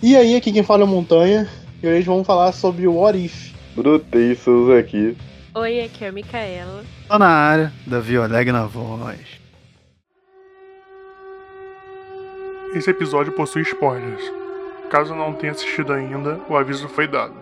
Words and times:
E 0.00 0.16
aí, 0.16 0.36
aqui 0.36 0.52
quem 0.52 0.62
fala 0.62 0.84
é 0.84 0.86
Montanha, 0.86 1.50
e 1.82 1.88
hoje 1.88 2.02
vamos 2.02 2.24
falar 2.24 2.52
sobre 2.52 2.86
o 2.86 2.94
What 2.94 3.18
If. 3.18 3.52
Brotei 3.74 4.36
seus 4.36 4.70
aqui. 4.70 5.16
Oi, 5.56 5.80
aqui 5.80 6.04
é 6.04 6.08
a 6.08 6.12
Micaela. 6.12 6.84
Tô 7.08 7.18
na 7.18 7.26
área, 7.28 7.72
Davi 7.84 8.16
Oleg 8.16 8.52
na 8.52 8.64
voz. 8.64 9.18
Esse 12.76 12.90
episódio 12.90 13.32
possui 13.32 13.62
spoilers. 13.62 14.22
Caso 14.88 15.16
não 15.16 15.32
tenha 15.32 15.50
assistido 15.50 15.92
ainda, 15.92 16.38
o 16.48 16.56
aviso 16.56 16.88
foi 16.88 17.08
dado. 17.08 17.34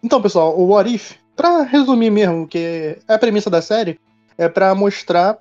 Então, 0.00 0.22
pessoal, 0.22 0.56
o 0.56 0.68
What 0.68 0.94
If, 0.94 1.16
pra 1.34 1.62
resumir 1.62 2.10
mesmo, 2.10 2.46
que 2.46 2.96
é 3.08 3.14
a 3.14 3.18
premissa 3.18 3.50
da 3.50 3.60
série, 3.60 3.98
é 4.38 4.48
pra 4.48 4.76
mostrar 4.76 5.38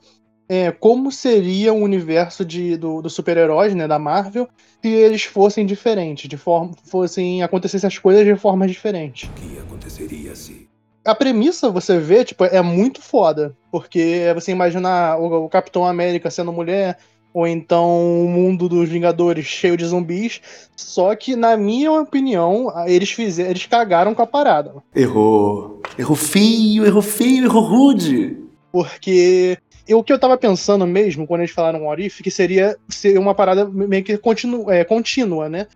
é, 0.49 0.71
como 0.71 1.11
seria 1.11 1.73
o 1.73 1.81
universo 1.81 2.45
de, 2.45 2.77
do, 2.77 3.01
do 3.01 3.09
super-heróis, 3.09 3.75
né, 3.75 3.87
da 3.87 3.99
Marvel, 3.99 4.47
se 4.81 4.87
eles 4.87 5.23
fossem 5.23 5.65
diferentes, 5.65 6.29
de 6.29 6.37
forma, 6.37 6.71
fossem 6.85 7.43
acontecessem 7.43 7.87
as 7.87 7.97
coisas 7.97 8.25
de 8.25 8.35
formas 8.35 8.71
diferentes. 8.71 9.29
O 9.29 9.33
que 9.33 9.59
aconteceria 9.59 10.35
se 10.35 10.67
A 11.03 11.13
premissa, 11.13 11.69
você 11.69 11.99
vê, 11.99 12.23
tipo, 12.23 12.45
é 12.45 12.61
muito 12.61 13.01
foda, 13.01 13.55
porque 13.71 14.31
você 14.33 14.51
imaginar 14.51 15.19
o, 15.19 15.45
o 15.45 15.49
Capitão 15.49 15.85
América 15.85 16.31
sendo 16.31 16.53
mulher, 16.53 16.97
ou 17.33 17.45
então 17.45 18.23
o 18.23 18.27
mundo 18.27 18.67
dos 18.69 18.89
Vingadores 18.89 19.45
cheio 19.45 19.77
de 19.77 19.85
zumbis, 19.85 20.41
só 20.75 21.13
que, 21.15 21.35
na 21.35 21.57
minha 21.57 21.91
opinião, 21.91 22.73
eles 22.87 23.11
fizeram, 23.11 23.51
eles 23.51 23.65
cagaram 23.65 24.15
com 24.15 24.21
a 24.21 24.27
parada. 24.27 24.73
errou? 24.95 25.81
Errou 25.99 26.15
feio, 26.15 26.85
errou 26.85 27.01
feio, 27.01 27.45
errou 27.45 27.63
rude. 27.63 28.37
Porque 28.71 29.57
o 29.93 30.03
que 30.03 30.11
eu 30.11 30.19
tava 30.19 30.37
pensando 30.37 30.85
mesmo, 30.85 31.25
quando 31.25 31.41
eles 31.41 31.51
falaram 31.51 31.85
What 31.85 32.05
If, 32.05 32.21
que 32.21 32.31
seria 32.31 32.77
ser 32.89 33.17
uma 33.17 33.33
parada 33.33 33.65
meio 33.65 34.03
que 34.03 34.17
continu, 34.17 34.69
é, 34.69 34.83
contínua, 34.83 35.47
né? 35.47 35.67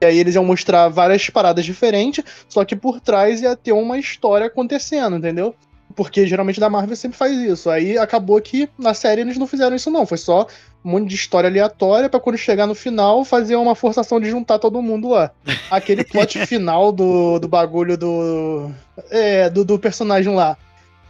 E 0.00 0.06
aí 0.06 0.18
eles 0.18 0.34
iam 0.34 0.44
mostrar 0.44 0.88
várias 0.88 1.28
paradas 1.28 1.64
diferentes, 1.64 2.24
só 2.48 2.64
que 2.64 2.74
por 2.74 3.00
trás 3.00 3.42
ia 3.42 3.54
ter 3.54 3.72
uma 3.72 3.98
história 3.98 4.46
acontecendo, 4.46 5.16
entendeu? 5.16 5.54
Porque 5.94 6.26
geralmente 6.26 6.58
da 6.58 6.70
Marvel 6.70 6.96
sempre 6.96 7.18
faz 7.18 7.36
isso. 7.36 7.68
Aí 7.68 7.98
acabou 7.98 8.40
que 8.40 8.68
na 8.78 8.94
série 8.94 9.20
eles 9.20 9.36
não 9.36 9.46
fizeram 9.46 9.76
isso, 9.76 9.90
não. 9.90 10.06
Foi 10.06 10.16
só 10.16 10.46
um 10.84 10.92
monte 10.92 11.08
de 11.08 11.16
história 11.16 11.50
aleatória 11.50 12.08
pra 12.08 12.20
quando 12.20 12.38
chegar 12.38 12.66
no 12.66 12.74
final 12.74 13.24
fazer 13.24 13.56
uma 13.56 13.74
forçação 13.74 14.18
de 14.20 14.30
juntar 14.30 14.58
todo 14.58 14.80
mundo 14.80 15.08
lá. 15.08 15.32
Aquele 15.70 16.04
plot 16.04 16.38
final 16.46 16.92
do, 16.92 17.38
do 17.38 17.48
bagulho 17.48 17.98
do. 17.98 18.70
É, 19.10 19.50
do, 19.50 19.64
do 19.64 19.78
personagem 19.78 20.34
lá 20.34 20.56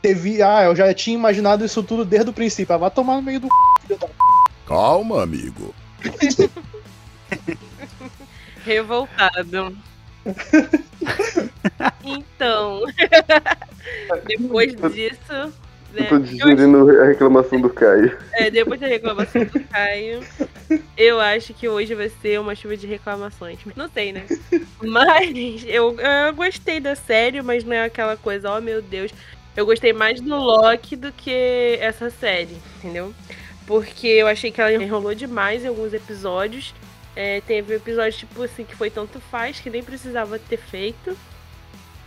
teve. 0.02 0.42
Ah, 0.42 0.64
eu 0.64 0.74
já 0.76 0.92
tinha 0.94 1.16
imaginado 1.16 1.64
isso 1.64 1.82
tudo 1.82 2.04
desde 2.04 2.30
o 2.30 2.32
princípio. 2.32 2.74
Ah, 2.74 2.78
vai 2.78 2.90
tomar 2.90 3.16
no 3.16 3.22
meio 3.22 3.40
do. 3.40 3.48
filho 3.86 3.98
da- 3.98 4.08
Calma, 4.66 5.22
amigo. 5.22 5.74
Revoltado. 8.64 9.76
então, 12.04 12.82
depois 14.26 14.74
disso, 14.92 15.32
né, 15.92 16.02
Eu 16.02 16.06
tô 16.08 16.18
digerindo 16.18 17.00
a 17.00 17.06
reclamação 17.06 17.60
do 17.60 17.70
Caio. 17.70 18.16
é, 18.34 18.50
depois 18.50 18.78
da 18.78 18.86
reclamação 18.86 19.44
do 19.44 19.60
Caio, 19.60 20.22
eu 20.96 21.18
acho 21.18 21.54
que 21.54 21.68
hoje 21.68 21.94
vai 21.94 22.10
ser 22.20 22.38
uma 22.38 22.54
chuva 22.54 22.76
de 22.76 22.86
reclamações. 22.86 23.58
Não 23.74 23.88
sei, 23.88 24.12
né? 24.12 24.26
Mas 24.82 25.64
eu, 25.66 25.96
eu 25.98 26.34
gostei 26.34 26.80
da 26.80 26.94
série, 26.94 27.40
mas 27.42 27.64
não 27.64 27.72
é 27.72 27.84
aquela 27.84 28.16
coisa, 28.16 28.54
oh 28.56 28.60
meu 28.60 28.82
Deus. 28.82 29.10
Eu 29.56 29.66
gostei 29.66 29.92
mais 29.92 30.20
do 30.20 30.36
Loki 30.36 30.96
do 30.96 31.12
que 31.12 31.78
essa 31.80 32.08
série, 32.08 32.56
entendeu? 32.78 33.14
Porque 33.66 34.06
eu 34.06 34.26
achei 34.26 34.50
que 34.50 34.60
ela 34.60 34.72
enrolou 34.72 35.14
demais 35.14 35.64
em 35.64 35.68
alguns 35.68 35.92
episódios. 35.92 36.74
É, 37.14 37.40
teve 37.40 37.74
episódios, 37.74 38.16
tipo 38.16 38.42
assim, 38.42 38.64
que 38.64 38.76
foi 38.76 38.90
tanto 38.90 39.20
faz 39.20 39.58
que 39.60 39.68
nem 39.68 39.82
precisava 39.82 40.38
ter 40.38 40.56
feito. 40.56 41.16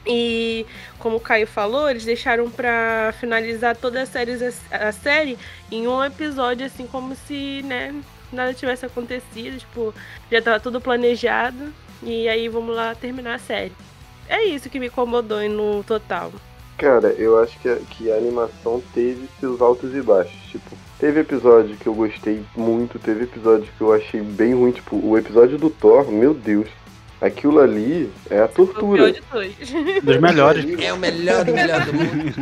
E 0.06 0.66
como 1.00 1.18
o 1.18 1.20
Caio 1.20 1.48
falou, 1.48 1.90
eles 1.90 2.04
deixaram 2.06 2.50
pra 2.50 3.14
finalizar 3.20 3.76
toda 3.76 4.02
a 4.02 4.06
série, 4.06 4.34
a 4.72 4.92
série 4.92 5.38
em 5.72 5.88
um 5.88 6.04
episódio, 6.04 6.66
assim, 6.66 6.86
como 6.86 7.16
se, 7.16 7.62
né, 7.64 7.94
nada 8.32 8.54
tivesse 8.54 8.86
acontecido. 8.86 9.58
Tipo, 9.60 9.94
já 10.32 10.42
tava 10.42 10.60
tudo 10.60 10.82
planejado. 10.82 11.74
E 12.02 12.28
aí 12.28 12.50
vamos 12.50 12.76
lá 12.76 12.94
terminar 12.96 13.36
a 13.36 13.40
série. 13.40 13.72
É 14.28 14.44
isso 14.44 14.70
que 14.70 14.80
me 14.80 14.88
incomodou 14.88 15.48
no 15.50 15.84
total. 15.84 16.34
Cara, 16.78 17.10
eu 17.18 17.40
acho 17.42 17.58
que 17.60 17.70
a, 17.70 17.76
que 17.76 18.12
a 18.12 18.16
animação 18.16 18.82
teve 18.94 19.28
seus 19.40 19.62
altos 19.62 19.94
e 19.96 20.02
baixos. 20.02 20.38
Tipo, 20.52 20.76
teve 21.00 21.20
episódio 21.22 21.78
que 21.78 21.88
eu 21.88 21.94
gostei 21.94 22.44
muito, 22.56 23.00
teve 23.00 23.24
episódio 23.26 23.68
que 23.78 23.82
eu 23.82 23.94
achei 23.94 24.22
bem 24.22 24.54
ruim. 24.54 24.72
Tipo, 24.72 24.96
o 24.98 25.18
episódio 25.18 25.58
do 25.58 25.70
Thor, 25.70 26.12
meu 26.12 26.34
Deus. 26.34 26.68
Aquilo 27.22 27.62
ali 27.62 28.12
é 28.30 28.42
a 28.42 28.50
Foi 28.50 28.66
o 28.66 28.68
pior 28.68 28.80
tortura. 28.82 29.12
de 29.14 29.22
todos. 29.22 29.56
Dos 30.04 30.18
melhores. 30.18 30.66
É 30.82 30.92
o 30.92 30.98
melhor 30.98 31.46
do 31.46 31.54
melhor 31.54 31.86
do 31.86 31.94
mundo. 31.94 32.34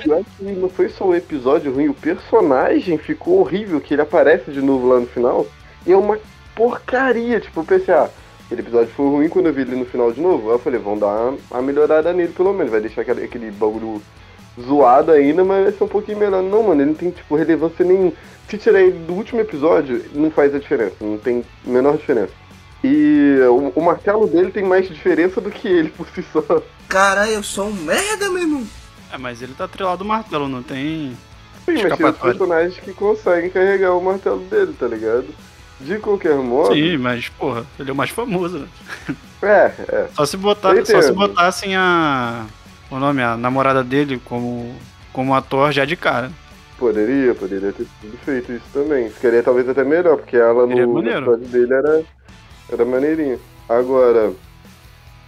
Que 0.00 0.44
não 0.44 0.68
foi 0.68 0.88
só 0.88 1.06
o 1.06 1.14
episódio 1.14 1.72
ruim, 1.72 1.88
o 1.88 1.94
personagem 1.94 2.98
ficou 2.98 3.38
horrível, 3.38 3.80
que 3.80 3.94
ele 3.94 4.02
aparece 4.02 4.50
de 4.50 4.60
novo 4.60 4.88
lá 4.88 4.98
no 4.98 5.06
final. 5.06 5.46
E 5.86 5.92
é 5.92 5.96
uma 5.96 6.18
porcaria. 6.56 7.38
Tipo, 7.38 7.60
eu 7.60 7.64
pensei, 7.64 7.94
ah, 7.94 8.10
aquele 8.48 8.62
episódio 8.62 8.92
foi 8.94 9.06
ruim 9.06 9.28
quando 9.28 9.46
eu 9.46 9.52
vi 9.52 9.60
ele 9.60 9.76
no 9.76 9.84
final 9.84 10.10
de 10.10 10.20
novo. 10.20 10.48
Aí 10.48 10.54
eu 10.54 10.58
falei, 10.58 10.80
vão 10.80 10.98
dar 10.98 11.06
uma, 11.06 11.38
uma 11.50 11.62
melhorada 11.62 12.12
nele 12.12 12.32
pelo 12.32 12.54
menos. 12.54 12.72
Vai 12.72 12.80
deixar 12.80 13.02
aquele, 13.02 13.24
aquele 13.24 13.50
bagulho 13.50 14.02
zoado 14.58 15.12
ainda, 15.12 15.44
mas 15.44 15.64
vai 15.64 15.72
ser 15.72 15.84
um 15.84 15.88
pouquinho 15.88 16.18
melhor. 16.18 16.42
Não, 16.42 16.62
mano, 16.62 16.80
ele 16.80 16.90
não 16.90 16.96
tem, 16.96 17.10
tipo, 17.10 17.36
relevância 17.36 17.84
nenhuma. 17.84 18.12
Se 18.48 18.56
tirar 18.56 18.80
ele 18.80 18.98
do 19.00 19.12
último 19.12 19.40
episódio, 19.40 20.02
não 20.14 20.30
faz 20.30 20.54
a 20.54 20.58
diferença. 20.58 20.96
Não 21.00 21.18
tem 21.18 21.44
a 21.66 21.70
menor 21.70 21.98
diferença. 21.98 22.32
E 22.82 23.38
o, 23.50 23.80
o 23.80 23.84
martelo 23.84 24.26
dele 24.26 24.50
tem 24.50 24.64
mais 24.64 24.88
diferença 24.88 25.40
do 25.40 25.50
que 25.50 25.68
ele 25.68 25.90
por 25.90 26.08
si 26.08 26.24
só. 26.32 26.62
Caralho, 26.88 27.32
eu 27.32 27.42
sou 27.42 27.66
um 27.66 27.72
merda, 27.72 28.30
meu 28.30 28.42
irmão. 28.42 28.66
É, 29.12 29.18
mas 29.18 29.42
ele 29.42 29.52
tá 29.52 29.64
atrelado 29.64 30.02
ao 30.02 30.08
martelo, 30.08 30.48
não 30.48 30.62
tem. 30.62 31.16
Sim, 31.66 31.82
mas 31.82 31.98
tem 31.98 32.06
os 32.06 32.18
personagens 32.18 32.78
que 32.78 32.94
conseguem 32.94 33.50
carregar 33.50 33.94
o 33.94 34.02
martelo 34.02 34.40
dele, 34.44 34.74
tá 34.78 34.86
ligado? 34.86 35.26
De 35.80 35.98
qualquer 35.98 36.34
modo. 36.36 36.74
Sim, 36.74 36.96
mas, 36.96 37.28
porra, 37.28 37.64
ele 37.78 37.90
é 37.90 37.92
o 37.92 37.96
mais 37.96 38.10
famoso, 38.10 38.58
né? 38.58 38.68
É, 39.42 39.72
é. 39.88 40.08
Só 40.14 40.26
se 40.26 40.36
botar, 40.36 40.84
só 40.84 41.00
se 41.00 41.12
botassem 41.12 41.76
a. 41.76 42.44
O 42.90 42.98
nome, 42.98 43.22
a 43.22 43.36
namorada 43.36 43.84
dele 43.84 44.20
como, 44.24 44.74
como 45.12 45.34
ator 45.34 45.70
já 45.72 45.84
de 45.84 45.94
cara. 45.94 46.32
Poderia, 46.78 47.34
poderia 47.34 47.72
ter 47.72 47.86
sido 48.00 48.16
feito 48.24 48.52
isso 48.52 48.64
também. 48.72 49.10
Ficaria 49.10 49.42
talvez 49.42 49.68
até 49.68 49.84
melhor, 49.84 50.16
porque 50.16 50.36
ela 50.36 50.66
Seria 50.66 50.86
no 50.86 50.94
maneiro. 50.94 51.18
episódio 51.18 51.46
dele 51.48 51.74
era, 51.74 52.02
era 52.72 52.84
maneirinha. 52.84 53.38
Agora, 53.68 54.32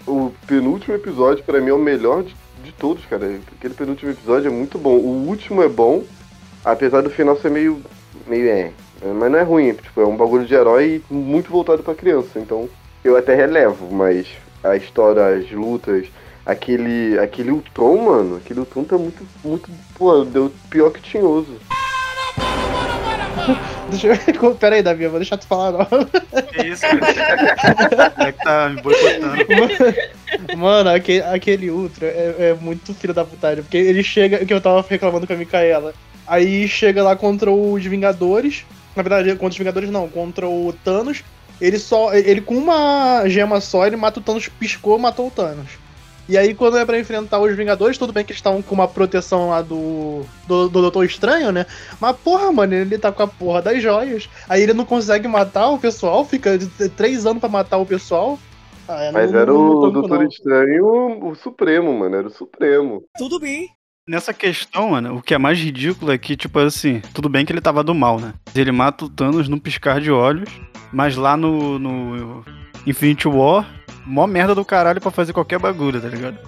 o 0.06 0.32
penúltimo 0.46 0.94
episódio 0.94 1.44
pra 1.44 1.60
mim 1.60 1.68
é 1.68 1.74
o 1.74 1.78
melhor 1.78 2.22
de, 2.22 2.34
de 2.64 2.72
todos, 2.72 3.04
cara. 3.06 3.38
Aquele 3.58 3.74
penúltimo 3.74 4.10
episódio 4.10 4.48
é 4.48 4.50
muito 4.50 4.78
bom. 4.78 4.96
O 4.96 5.28
último 5.28 5.62
é 5.62 5.68
bom, 5.68 6.04
apesar 6.64 7.02
do 7.02 7.10
final 7.10 7.36
ser 7.36 7.50
meio. 7.50 7.82
meio 8.26 8.48
é. 8.48 8.72
Mas 9.02 9.30
não 9.30 9.38
é 9.38 9.42
ruim, 9.42 9.72
tipo, 9.72 10.00
é 10.00 10.06
um 10.06 10.16
bagulho 10.16 10.44
de 10.44 10.54
herói 10.54 11.02
muito 11.10 11.50
voltado 11.50 11.82
pra 11.82 11.94
criança. 11.94 12.38
Então, 12.38 12.68
eu 13.02 13.16
até 13.16 13.34
relevo, 13.34 13.90
mas 13.90 14.26
a 14.62 14.76
história, 14.76 15.26
as 15.26 15.50
lutas, 15.50 16.06
aquele. 16.44 17.18
aquele 17.18 17.50
Ultron, 17.50 17.96
mano, 17.96 18.36
aquele 18.36 18.60
Ultron 18.60 18.84
tá 18.84 18.98
muito. 18.98 19.26
muito. 19.42 19.70
Pô, 19.96 20.24
deu 20.24 20.52
pior 20.68 20.90
que 20.90 21.00
tinhoso. 21.00 21.56
Deixa 23.90 24.08
eu... 24.08 24.54
Pera 24.54 24.76
aí, 24.76 24.82
Davi, 24.82 25.04
eu 25.04 25.10
vou 25.10 25.18
deixar 25.18 25.36
tu 25.36 25.46
falar 25.46 25.72
não. 25.72 25.86
Que 26.44 26.68
isso, 26.68 26.82
cara? 26.82 28.28
é 28.28 28.32
que 28.32 28.44
tá 28.44 28.68
me 28.68 28.82
boicotando. 28.82 30.56
Mano, 30.56 30.90
aquele, 30.90 31.22
aquele 31.22 31.70
Ultra 31.70 32.06
é, 32.06 32.34
é 32.38 32.56
muito 32.60 32.94
filho 32.94 33.14
da 33.14 33.24
putagem. 33.24 33.62
Porque 33.62 33.76
ele 33.76 34.02
chega, 34.02 34.44
que 34.44 34.52
eu 34.52 34.60
tava 34.60 34.84
reclamando 34.88 35.26
com 35.26 35.32
a 35.32 35.36
Micaela. 35.36 35.94
Aí 36.26 36.68
chega 36.68 37.02
lá 37.02 37.16
contra 37.16 37.50
os 37.50 37.84
Vingadores. 37.84 38.64
Na 38.96 39.02
verdade, 39.02 39.30
contra 39.32 39.48
os 39.48 39.58
Vingadores 39.58 39.90
não, 39.90 40.08
contra 40.08 40.48
o 40.48 40.72
Thanos. 40.84 41.22
Ele 41.60 41.78
só. 41.78 42.14
Ele 42.14 42.40
com 42.40 42.56
uma 42.56 43.28
gema 43.28 43.60
só, 43.60 43.86
ele 43.86 43.96
mata 43.96 44.18
o 44.20 44.22
Thanos, 44.22 44.48
piscou, 44.48 44.98
matou 44.98 45.28
o 45.28 45.30
Thanos. 45.30 45.78
E 46.28 46.38
aí, 46.38 46.54
quando 46.54 46.78
é 46.78 46.84
pra 46.84 46.98
enfrentar 46.98 47.40
os 47.40 47.56
Vingadores, 47.56 47.98
tudo 47.98 48.12
bem 48.12 48.24
que 48.24 48.30
eles 48.30 48.38
estavam 48.38 48.62
com 48.62 48.72
uma 48.74 48.86
proteção 48.86 49.48
lá 49.50 49.62
do, 49.62 50.22
do, 50.46 50.68
do 50.68 50.80
Doutor 50.82 51.04
Estranho, 51.04 51.50
né? 51.50 51.66
Mas, 52.00 52.16
porra, 52.18 52.52
mano, 52.52 52.72
ele 52.72 52.96
tá 52.98 53.10
com 53.10 53.24
a 53.24 53.26
porra 53.26 53.60
das 53.60 53.82
joias. 53.82 54.28
Aí 54.48 54.62
ele 54.62 54.72
não 54.72 54.84
consegue 54.84 55.26
matar 55.26 55.70
o 55.70 55.78
pessoal, 55.78 56.24
fica 56.24 56.56
três 56.96 57.26
anos 57.26 57.40
pra 57.40 57.48
matar 57.48 57.78
o 57.78 57.86
pessoal. 57.86 58.38
Ah, 58.88 59.10
Mas 59.12 59.32
não- 59.32 59.40
era 59.40 59.52
o 59.52 59.90
Doutor 59.90 60.20
não. 60.20 60.26
Estranho 60.28 60.84
o, 60.84 61.30
o 61.30 61.34
Supremo, 61.34 61.92
mano. 61.92 62.14
Era 62.16 62.28
o 62.28 62.30
Supremo. 62.32 63.02
Tudo 63.18 63.40
bem. 63.40 63.68
Nessa 64.08 64.32
questão, 64.32 64.90
mano, 64.90 65.16
o 65.16 65.22
que 65.22 65.34
é 65.34 65.38
mais 65.38 65.58
ridículo 65.58 66.10
é 66.10 66.18
que, 66.18 66.36
tipo 66.36 66.58
assim, 66.58 67.00
tudo 67.14 67.28
bem 67.28 67.44
que 67.44 67.52
ele 67.52 67.60
tava 67.60 67.84
do 67.84 67.94
mal, 67.94 68.18
né? 68.18 68.34
Ele 68.54 68.72
mata 68.72 69.04
o 69.04 69.08
Thanos 69.08 69.48
num 69.48 69.58
piscar 69.58 70.00
de 70.00 70.10
olhos, 70.10 70.48
mas 70.92 71.16
lá 71.16 71.36
no, 71.36 71.78
no 71.78 72.44
Infinity 72.86 73.28
War, 73.28 73.68
mó 74.04 74.26
merda 74.26 74.54
do 74.54 74.64
caralho 74.64 75.00
pra 75.00 75.10
fazer 75.10 75.32
qualquer 75.32 75.58
bagulho, 75.58 76.00
tá 76.00 76.08
ligado? 76.08 76.38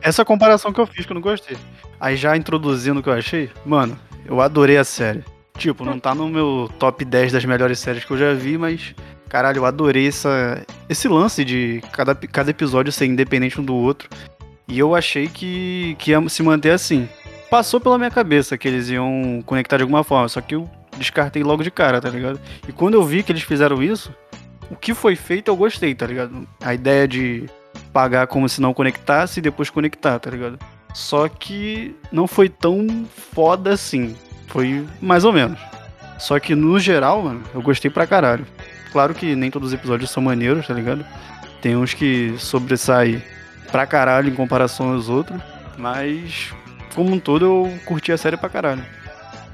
Essa 0.00 0.24
comparação 0.24 0.72
que 0.72 0.80
eu 0.80 0.86
fiz 0.86 1.04
que 1.04 1.12
eu 1.12 1.14
não 1.14 1.20
gostei. 1.20 1.56
Aí 1.98 2.16
já 2.16 2.36
introduzindo 2.36 3.00
o 3.00 3.02
que 3.02 3.08
eu 3.08 3.12
achei, 3.12 3.50
mano, 3.66 3.98
eu 4.24 4.40
adorei 4.40 4.78
a 4.78 4.84
série. 4.84 5.22
Tipo, 5.58 5.84
não 5.84 5.98
tá 5.98 6.14
no 6.14 6.26
meu 6.28 6.70
top 6.78 7.04
10 7.04 7.32
das 7.32 7.44
melhores 7.44 7.78
séries 7.78 8.04
que 8.04 8.10
eu 8.12 8.16
já 8.16 8.32
vi, 8.32 8.56
mas 8.56 8.94
caralho, 9.28 9.58
eu 9.58 9.66
adorei 9.66 10.08
essa, 10.08 10.64
esse 10.88 11.06
lance 11.06 11.44
de 11.44 11.82
cada, 11.92 12.14
cada 12.14 12.50
episódio 12.50 12.90
ser 12.90 13.06
independente 13.06 13.60
um 13.60 13.64
do 13.64 13.74
outro. 13.74 14.08
E 14.70 14.78
eu 14.78 14.94
achei 14.94 15.26
que, 15.26 15.96
que 15.98 16.12
ia 16.12 16.28
se 16.28 16.44
manter 16.44 16.70
assim. 16.70 17.08
Passou 17.50 17.80
pela 17.80 17.98
minha 17.98 18.10
cabeça 18.10 18.56
que 18.56 18.68
eles 18.68 18.88
iam 18.88 19.42
conectar 19.44 19.76
de 19.76 19.82
alguma 19.82 20.04
forma, 20.04 20.28
só 20.28 20.40
que 20.40 20.54
eu 20.54 20.70
descartei 20.96 21.42
logo 21.42 21.64
de 21.64 21.72
cara, 21.72 22.00
tá 22.00 22.08
ligado? 22.08 22.40
E 22.68 22.72
quando 22.72 22.94
eu 22.94 23.02
vi 23.02 23.24
que 23.24 23.32
eles 23.32 23.42
fizeram 23.42 23.82
isso, 23.82 24.14
o 24.70 24.76
que 24.76 24.94
foi 24.94 25.16
feito 25.16 25.48
eu 25.48 25.56
gostei, 25.56 25.92
tá 25.92 26.06
ligado? 26.06 26.46
A 26.62 26.72
ideia 26.72 27.08
de 27.08 27.46
pagar 27.92 28.28
como 28.28 28.48
se 28.48 28.60
não 28.60 28.72
conectasse 28.72 29.40
e 29.40 29.42
depois 29.42 29.68
conectar, 29.68 30.20
tá 30.20 30.30
ligado? 30.30 30.56
Só 30.94 31.28
que 31.28 31.96
não 32.12 32.28
foi 32.28 32.48
tão 32.48 32.86
foda 33.32 33.72
assim. 33.72 34.16
Foi 34.46 34.86
mais 35.00 35.24
ou 35.24 35.32
menos. 35.32 35.58
Só 36.16 36.38
que 36.38 36.54
no 36.54 36.78
geral, 36.78 37.22
mano, 37.22 37.42
eu 37.52 37.60
gostei 37.60 37.90
pra 37.90 38.06
caralho. 38.06 38.46
Claro 38.92 39.14
que 39.14 39.34
nem 39.34 39.50
todos 39.50 39.68
os 39.68 39.74
episódios 39.74 40.10
são 40.10 40.22
maneiros, 40.22 40.68
tá 40.68 40.74
ligado? 40.74 41.04
Tem 41.60 41.74
uns 41.74 41.92
que 41.92 42.34
sobressaem 42.38 43.20
pra 43.70 43.86
caralho 43.86 44.28
em 44.28 44.34
comparação 44.34 44.92
aos 44.92 45.08
outros. 45.08 45.40
Mas, 45.76 46.52
como 46.94 47.14
um 47.14 47.18
todo, 47.18 47.44
eu 47.44 47.72
curti 47.86 48.12
a 48.12 48.18
série 48.18 48.36
pra 48.36 48.48
caralho. 48.48 48.84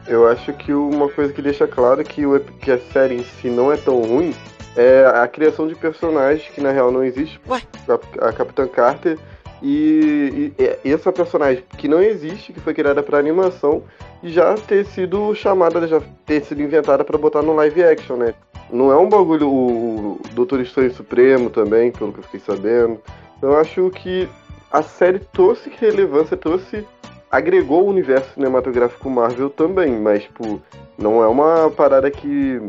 Eu 0.06 0.28
acho 0.28 0.52
que 0.52 0.72
uma 0.72 1.08
coisa 1.08 1.32
que 1.32 1.42
deixa 1.42 1.66
claro 1.66 2.02
que, 2.04 2.24
o, 2.24 2.38
que 2.40 2.70
a 2.70 2.78
série 2.78 3.16
em 3.16 3.24
si 3.24 3.48
não 3.48 3.72
é 3.72 3.76
tão 3.76 4.00
ruim 4.02 4.34
é 4.76 5.04
a 5.06 5.26
criação 5.26 5.66
de 5.66 5.74
personagens 5.74 6.48
que 6.54 6.60
na 6.60 6.70
real 6.70 6.92
não 6.92 7.02
existe. 7.02 7.40
Ué? 7.48 7.62
A, 7.88 8.28
a 8.28 8.32
Capitã 8.32 8.68
Carter 8.68 9.18
e, 9.62 10.52
e, 10.58 10.78
e, 10.84 10.92
essa 10.92 11.10
personagem 11.10 11.64
que 11.78 11.88
não 11.88 12.00
existe, 12.00 12.52
que 12.52 12.60
foi 12.60 12.74
criada 12.74 13.02
para 13.02 13.18
animação, 13.18 13.82
já 14.22 14.54
ter 14.54 14.84
sido 14.86 15.34
chamada, 15.34 15.86
já 15.88 16.00
ter 16.24 16.44
sido 16.44 16.62
inventada 16.62 17.04
para 17.04 17.18
botar 17.18 17.42
no 17.42 17.54
live 17.54 17.82
action, 17.82 18.16
né? 18.16 18.34
Não 18.70 18.92
é 18.92 18.96
um 18.96 19.08
bagulho 19.08 19.48
o, 19.48 20.12
o 20.14 20.20
Doutor 20.34 20.60
Estranho 20.60 20.92
Supremo 20.92 21.50
também, 21.50 21.90
pelo 21.90 22.12
que 22.12 22.18
eu 22.18 22.24
fiquei 22.24 22.40
sabendo. 22.40 23.00
Eu 23.42 23.56
acho 23.56 23.90
que 23.90 24.28
a 24.70 24.82
série 24.82 25.18
trouxe 25.18 25.70
relevância, 25.78 26.36
trouxe 26.36 26.86
agregou 27.30 27.84
o 27.84 27.88
universo 27.88 28.34
cinematográfico 28.34 29.10
Marvel 29.10 29.50
também, 29.50 29.92
mas 29.92 30.22
tipo, 30.22 30.62
não 30.96 31.22
é 31.22 31.26
uma 31.26 31.70
parada 31.70 32.10
que 32.10 32.60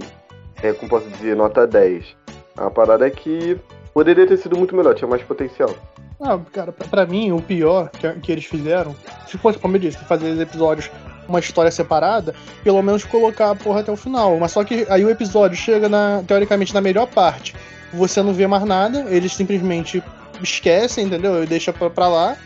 é, 0.62 0.74
como 0.74 0.90
posso 0.90 1.08
dizer, 1.10 1.36
nota 1.36 1.68
10. 1.68 2.16
É 2.58 2.62
uma 2.62 2.72
parada 2.72 3.10
que 3.10 3.58
poderia 3.94 4.26
ter 4.28 4.38
sido 4.38 4.58
muito 4.58 4.76
melhor, 4.76 4.96
tinha 4.96 5.08
mais 5.08 5.22
potencial. 5.24 5.74
Ah, 6.20 6.40
cara, 6.52 6.72
pra 6.72 7.06
mim, 7.06 7.32
o 7.32 7.42
pior 7.42 7.90
que, 7.90 8.12
que 8.20 8.32
eles 8.32 8.46
fizeram, 8.46 8.96
se 9.28 9.38
fosse, 9.38 9.60
como 9.60 9.76
eu 9.76 9.80
disse, 9.80 9.98
fazer 10.00 10.32
os 10.32 10.40
episódios 10.40 10.90
uma 11.28 11.40
história 11.40 11.70
separada, 11.70 12.34
pelo 12.64 12.82
menos 12.82 13.04
colocar 13.04 13.52
a 13.52 13.56
porra 13.56 13.82
até 13.82 13.92
o 13.92 13.98
final. 13.98 14.38
Mas 14.40 14.52
só 14.52 14.64
que 14.64 14.88
aí 14.90 15.04
o 15.06 15.10
episódio 15.10 15.58
chega, 15.58 15.88
na, 15.88 16.24
teoricamente, 16.26 16.74
na 16.74 16.82
melhor 16.82 17.06
parte. 17.08 17.56
Você 17.94 18.22
não 18.22 18.34
vê 18.34 18.48
mais 18.48 18.64
nada, 18.64 19.06
eles 19.10 19.34
simplesmente 19.34 20.02
esquecem, 20.42 21.06
entendeu? 21.06 21.44
E 21.44 21.48
deixa 21.48 21.72
pra, 21.74 21.90
pra 21.90 22.08
lá. 22.08 22.38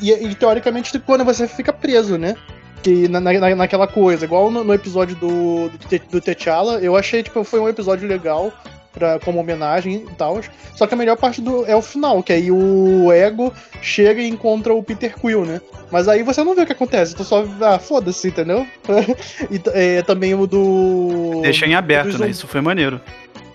E, 0.00 0.12
e, 0.12 0.34
teoricamente, 0.34 0.98
quando 1.00 1.24
você 1.24 1.48
fica 1.48 1.72
preso, 1.72 2.18
né? 2.18 2.36
Que 2.82 3.08
na, 3.08 3.20
na, 3.20 3.54
naquela 3.54 3.86
coisa, 3.86 4.24
igual 4.24 4.50
no, 4.50 4.62
no 4.62 4.74
episódio 4.74 5.16
do, 5.16 5.68
do, 5.68 5.78
do 6.10 6.20
T'Challa, 6.20 6.78
eu 6.80 6.96
achei, 6.96 7.22
tipo, 7.22 7.42
foi 7.42 7.60
um 7.60 7.68
episódio 7.68 8.06
legal 8.06 8.52
pra, 8.96 9.18
como 9.20 9.38
homenagem 9.38 10.06
e 10.10 10.14
tal. 10.14 10.40
Só 10.74 10.86
que 10.86 10.94
a 10.94 10.96
melhor 10.96 11.16
parte 11.16 11.40
do, 11.40 11.64
é 11.66 11.76
o 11.76 11.82
final, 11.82 12.22
que 12.22 12.32
aí 12.32 12.50
o 12.50 13.12
Ego 13.12 13.52
chega 13.82 14.20
e 14.20 14.28
encontra 14.28 14.74
o 14.74 14.82
Peter 14.82 15.14
Quill, 15.18 15.44
né? 15.44 15.60
Mas 15.90 16.08
aí 16.08 16.22
você 16.22 16.42
não 16.42 16.54
vê 16.54 16.62
o 16.62 16.66
que 16.66 16.72
acontece, 16.72 17.14
tu 17.14 17.22
só. 17.22 17.44
Ah, 17.60 17.78
foda-se, 17.78 18.28
entendeu? 18.28 18.66
e 19.50 19.60
é, 19.72 20.02
também 20.02 20.34
o 20.34 20.46
do. 20.46 21.40
Deixa 21.42 21.66
em 21.66 21.74
aberto, 21.74 22.18
né? 22.18 22.28
Isso 22.28 22.46
foi 22.46 22.60
maneiro. 22.60 23.00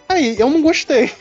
Aí, 0.08 0.36
eu 0.40 0.50
não 0.50 0.62
gostei. 0.62 1.12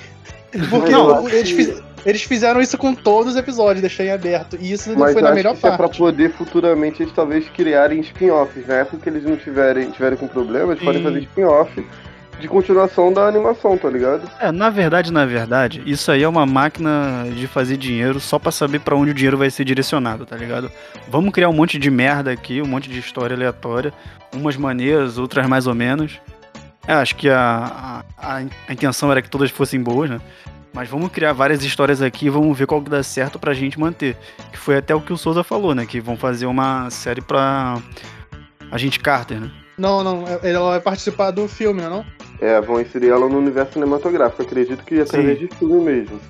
Porque 0.68 0.90
não, 0.90 1.28
eles, 1.28 1.50
fiz, 1.50 1.82
eles 2.04 2.22
fizeram 2.22 2.60
isso 2.60 2.76
com 2.78 2.94
todos 2.94 3.32
os 3.32 3.38
episódios, 3.38 3.80
deixei 3.80 4.08
em 4.08 4.12
aberto. 4.12 4.56
E 4.60 4.72
isso 4.72 4.96
Mas 4.98 5.12
foi 5.12 5.22
na 5.22 5.32
melhor 5.32 5.54
que 5.54 5.60
parte. 5.60 5.74
É 5.74 5.76
pra 5.76 5.88
poder 5.88 6.32
futuramente 6.32 7.02
eles 7.02 7.12
talvez 7.12 7.48
criarem 7.50 8.00
spin-offs. 8.00 8.66
Na 8.66 8.74
época 8.74 8.98
que 8.98 9.08
eles 9.08 9.24
não 9.24 9.36
tiverem, 9.36 9.90
tiverem 9.90 10.18
com 10.18 10.26
problemas, 10.26 10.70
eles 10.70 10.84
podem 10.84 11.02
fazer 11.02 11.20
spin-off 11.20 11.84
de 12.40 12.48
continuação 12.48 13.12
da 13.12 13.26
animação, 13.26 13.76
tá 13.76 13.88
ligado? 13.88 14.28
É, 14.40 14.50
na 14.50 14.70
verdade, 14.70 15.12
na 15.12 15.26
verdade, 15.26 15.82
isso 15.84 16.10
aí 16.10 16.22
é 16.22 16.28
uma 16.28 16.46
máquina 16.46 17.24
de 17.34 17.46
fazer 17.46 17.76
dinheiro 17.76 18.18
só 18.18 18.38
para 18.38 18.50
saber 18.50 18.80
para 18.80 18.96
onde 18.96 19.10
o 19.10 19.14
dinheiro 19.14 19.36
vai 19.36 19.50
ser 19.50 19.64
direcionado, 19.64 20.24
tá 20.24 20.36
ligado? 20.36 20.70
Vamos 21.08 21.32
criar 21.32 21.50
um 21.50 21.52
monte 21.52 21.78
de 21.78 21.90
merda 21.90 22.32
aqui, 22.32 22.62
um 22.62 22.66
monte 22.66 22.88
de 22.88 22.98
história 22.98 23.36
aleatória, 23.36 23.92
umas 24.34 24.56
maneiras, 24.56 25.18
outras 25.18 25.46
mais 25.46 25.66
ou 25.66 25.74
menos. 25.74 26.18
É, 26.88 26.94
acho 26.94 27.14
que 27.14 27.28
a, 27.28 28.02
a, 28.18 28.36
a, 28.36 28.72
intenção 28.72 29.10
era 29.12 29.20
que 29.20 29.28
todas 29.28 29.50
fossem 29.50 29.80
boas, 29.82 30.08
né? 30.10 30.20
Mas 30.72 30.88
vamos 30.88 31.10
criar 31.10 31.32
várias 31.32 31.64
histórias 31.64 32.00
aqui 32.00 32.26
e 32.26 32.30
vamos 32.30 32.56
ver 32.56 32.66
qual 32.66 32.80
que 32.80 32.90
dá 32.90 33.02
certo 33.02 33.38
pra 33.38 33.52
gente 33.52 33.78
manter. 33.78 34.16
Que 34.52 34.58
foi 34.58 34.76
até 34.76 34.94
o 34.94 35.00
que 35.00 35.12
o 35.12 35.16
Souza 35.16 35.42
falou, 35.42 35.74
né? 35.74 35.84
Que 35.84 36.00
vão 36.00 36.16
fazer 36.16 36.46
uma 36.46 36.88
série 36.90 37.20
pra 37.20 37.78
Agente 38.70 39.00
Carter, 39.00 39.40
né? 39.40 39.50
Não, 39.76 40.04
não, 40.04 40.24
ela 40.42 40.70
vai 40.70 40.80
participar 40.80 41.30
do 41.30 41.48
filme, 41.48 41.82
não? 41.82 42.04
É, 42.40 42.60
vão 42.60 42.80
inserir 42.80 43.08
ela 43.08 43.28
no 43.28 43.38
universo 43.38 43.74
cinematográfico. 43.74 44.42
Acredito 44.42 44.84
que 44.84 45.00
através 45.00 45.38
de 45.38 45.48
filme 45.48 45.80
mesmo. 45.80 46.20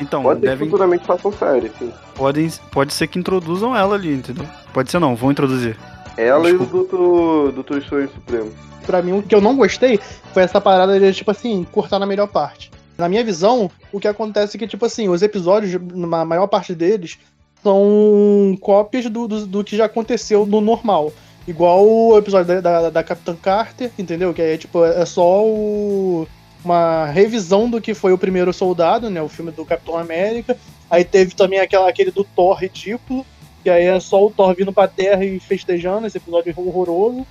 Então, 0.00 0.22
pode 0.22 0.40
devem... 0.40 0.58
que 0.58 0.64
futuramente 0.64 1.06
façam 1.06 1.32
série, 1.32 1.70
sim. 1.78 1.92
Podem, 2.14 2.48
pode 2.72 2.92
ser 2.94 3.06
que 3.06 3.18
introduzam 3.18 3.76
ela 3.76 3.96
ali, 3.96 4.14
entendeu? 4.14 4.46
Pode 4.72 4.90
ser 4.90 4.98
não, 4.98 5.14
vão 5.14 5.30
introduzir. 5.30 5.76
Ela 6.16 6.44
Desculpa. 6.44 6.64
e 6.64 6.66
o 6.66 6.70
Doutor, 6.70 7.52
Doutor 7.52 7.78
Estranho 7.78 8.08
Supremo. 8.08 8.52
Pra 8.86 9.02
mim, 9.02 9.12
o 9.12 9.22
que 9.22 9.34
eu 9.34 9.40
não 9.40 9.56
gostei 9.56 10.00
foi 10.32 10.42
essa 10.42 10.60
parada 10.60 10.98
de, 10.98 11.12
tipo 11.12 11.30
assim, 11.30 11.66
cortar 11.70 11.98
na 11.98 12.06
melhor 12.06 12.28
parte. 12.28 12.70
Na 13.00 13.08
minha 13.08 13.24
visão, 13.24 13.70
o 13.90 13.98
que 13.98 14.06
acontece 14.06 14.56
é 14.56 14.58
que, 14.58 14.66
tipo 14.66 14.84
assim, 14.84 15.08
os 15.08 15.22
episódios, 15.22 15.80
na 15.94 16.22
maior 16.22 16.46
parte 16.46 16.74
deles, 16.74 17.18
são 17.62 18.56
cópias 18.60 19.08
do, 19.08 19.26
do, 19.26 19.46
do 19.46 19.64
que 19.64 19.74
já 19.74 19.86
aconteceu 19.86 20.44
no 20.44 20.60
normal. 20.60 21.10
Igual 21.48 21.88
o 21.88 22.18
episódio 22.18 22.46
da, 22.46 22.60
da, 22.60 22.90
da 22.90 23.02
Capitã 23.02 23.34
Carter, 23.34 23.90
entendeu? 23.98 24.34
Que 24.34 24.42
é 24.42 24.56
tipo, 24.58 24.84
é 24.84 25.06
só 25.06 25.42
o, 25.46 26.28
uma 26.62 27.06
revisão 27.06 27.70
do 27.70 27.80
que 27.80 27.94
foi 27.94 28.12
o 28.12 28.18
primeiro 28.18 28.52
soldado, 28.52 29.08
né? 29.08 29.22
O 29.22 29.28
filme 29.28 29.50
do 29.50 29.64
Capitão 29.64 29.96
América. 29.96 30.54
Aí 30.90 31.02
teve 31.02 31.34
também 31.34 31.58
aquela, 31.58 31.88
aquele 31.88 32.10
do 32.10 32.22
Thor 32.22 32.58
ridículo, 32.58 33.24
que 33.62 33.70
aí 33.70 33.84
é 33.84 33.98
só 33.98 34.26
o 34.26 34.30
Thor 34.30 34.54
vindo 34.54 34.74
pra 34.74 34.86
terra 34.86 35.24
e 35.24 35.40
festejando, 35.40 36.06
esse 36.06 36.18
episódio 36.18 36.52
horroroso. 36.54 37.26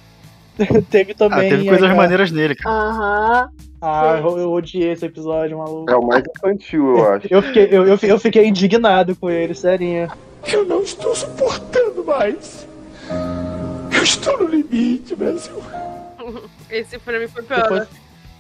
teve 0.90 1.14
também. 1.14 1.48
Ah, 1.48 1.50
teve 1.50 1.68
coisas 1.68 1.96
maneiras 1.96 2.32
nele, 2.32 2.56
cara. 2.56 2.76
Aham. 2.76 3.50
Ah, 3.82 4.20
eu, 4.22 4.38
eu, 4.38 4.52
odiei 4.52 4.92
esse 4.92 5.06
episódio, 5.06 5.58
maluco. 5.58 5.90
É 5.90 5.96
o 5.96 6.06
mais 6.06 6.24
infantil, 6.36 6.98
eu 6.98 7.14
acho. 7.14 7.28
eu, 7.30 7.42
fiquei, 7.42 7.70
eu, 7.72 7.88
eu, 7.88 7.98
eu 8.02 8.20
fiquei 8.20 8.46
indignado 8.46 9.16
com 9.16 9.30
ele, 9.30 9.56
serinha. 9.56 10.10
Eu 10.52 10.66
não 10.66 10.82
estou 10.82 11.16
suportando 11.16 12.04
mais. 12.04 12.68
Eu 13.96 14.04
estou 14.04 14.38
no 14.38 14.48
limite, 14.48 15.16
Brasil. 15.16 15.62
Esse 16.70 17.00
pra 17.00 17.20
mim 17.20 17.28
foi 17.28 17.44
pior. 17.44 17.62
Depois... 17.62 17.88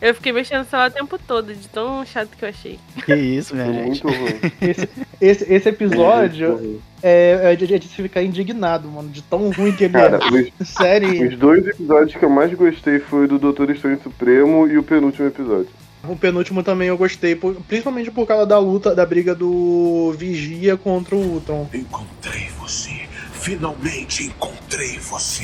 Eu 0.01 0.15
fiquei 0.15 0.32
mexendo 0.32 0.60
no 0.60 0.65
celular 0.65 0.89
o 0.89 0.94
tempo 0.94 1.20
todo, 1.20 1.53
de 1.53 1.68
tão 1.68 2.06
chato 2.06 2.29
que 2.38 2.46
eu 2.46 2.50
achei. 2.50 2.79
Que 3.06 3.15
isso, 3.15 3.53
minha 3.53 3.74
gente. 3.74 4.03
Muito 4.03 4.08
ruim. 4.08 4.51
Esse, 4.62 4.89
esse, 5.20 5.53
esse 5.53 5.70
episódio 5.70 6.82
é, 7.03 7.51
é, 7.51 7.56
de, 7.56 7.68
de 7.68 7.88
se 7.88 7.96
ficar 7.96 8.24
indignado, 8.24 8.88
mano, 8.89 9.10
de 9.10 9.22
tão 9.22 9.51
ruim 9.51 9.74
que 9.74 9.86
ele 9.86 9.94
Cara, 9.94 10.18
é. 10.18 10.51
Os, 10.62 10.68
Sério. 10.70 11.27
Os 11.27 11.38
dois 11.38 11.68
episódios 11.68 12.15
que 12.15 12.24
eu 12.24 12.29
mais 12.29 12.53
gostei 12.53 13.00
foi 13.00 13.25
o 13.25 13.27
do 13.27 13.38
Doutor 13.38 13.70
Estranho 13.70 14.00
Supremo 14.01 14.68
e 14.68 14.77
o 14.77 14.84
penúltimo 14.84 15.27
episódio. 15.27 15.70
O 16.08 16.15
penúltimo 16.15 16.63
também 16.63 16.88
eu 16.88 16.98
gostei, 16.98 17.36
principalmente 17.36 18.10
por 18.10 18.25
causa 18.25 18.46
da 18.46 18.58
luta, 18.58 18.96
da 18.96 19.06
briga 19.06 19.36
do 19.36 20.13
Vigia 20.18 20.77
contra 20.77 21.13
o 21.13 21.20
Ultron. 21.20 21.68
Encontrei 21.74 22.48
você. 22.58 23.01
Finalmente 23.34 24.24
encontrei 24.24 24.98
você. 24.98 25.44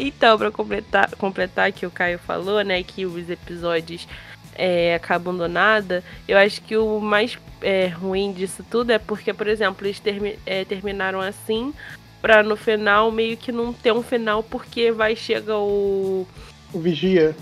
Então, 0.00 0.38
pra 0.38 0.50
completar, 0.50 1.10
completar 1.16 1.72
que 1.72 1.84
o 1.84 1.90
Caio 1.90 2.18
falou, 2.18 2.64
né, 2.64 2.82
que 2.82 3.04
os 3.04 3.28
episódios 3.28 4.08
é, 4.54 4.94
acabam 4.94 5.36
do 5.36 5.46
nada, 5.46 6.02
eu 6.26 6.38
acho 6.38 6.62
que 6.62 6.74
o 6.74 7.00
mais 7.00 7.38
é, 7.60 7.86
ruim 7.88 8.32
disso 8.32 8.64
tudo 8.70 8.92
é 8.92 8.98
porque, 8.98 9.34
por 9.34 9.46
exemplo, 9.46 9.86
eles 9.86 10.00
termi 10.00 10.38
é, 10.46 10.64
terminaram 10.64 11.20
assim, 11.20 11.74
pra 12.22 12.42
no 12.42 12.56
final 12.56 13.12
meio 13.12 13.36
que 13.36 13.52
não 13.52 13.74
ter 13.74 13.92
um 13.92 14.02
final, 14.02 14.42
porque 14.42 14.90
vai 14.90 15.14
chegar 15.14 15.58
o. 15.58 16.26
O 16.72 16.78
Vigia. 16.78 17.36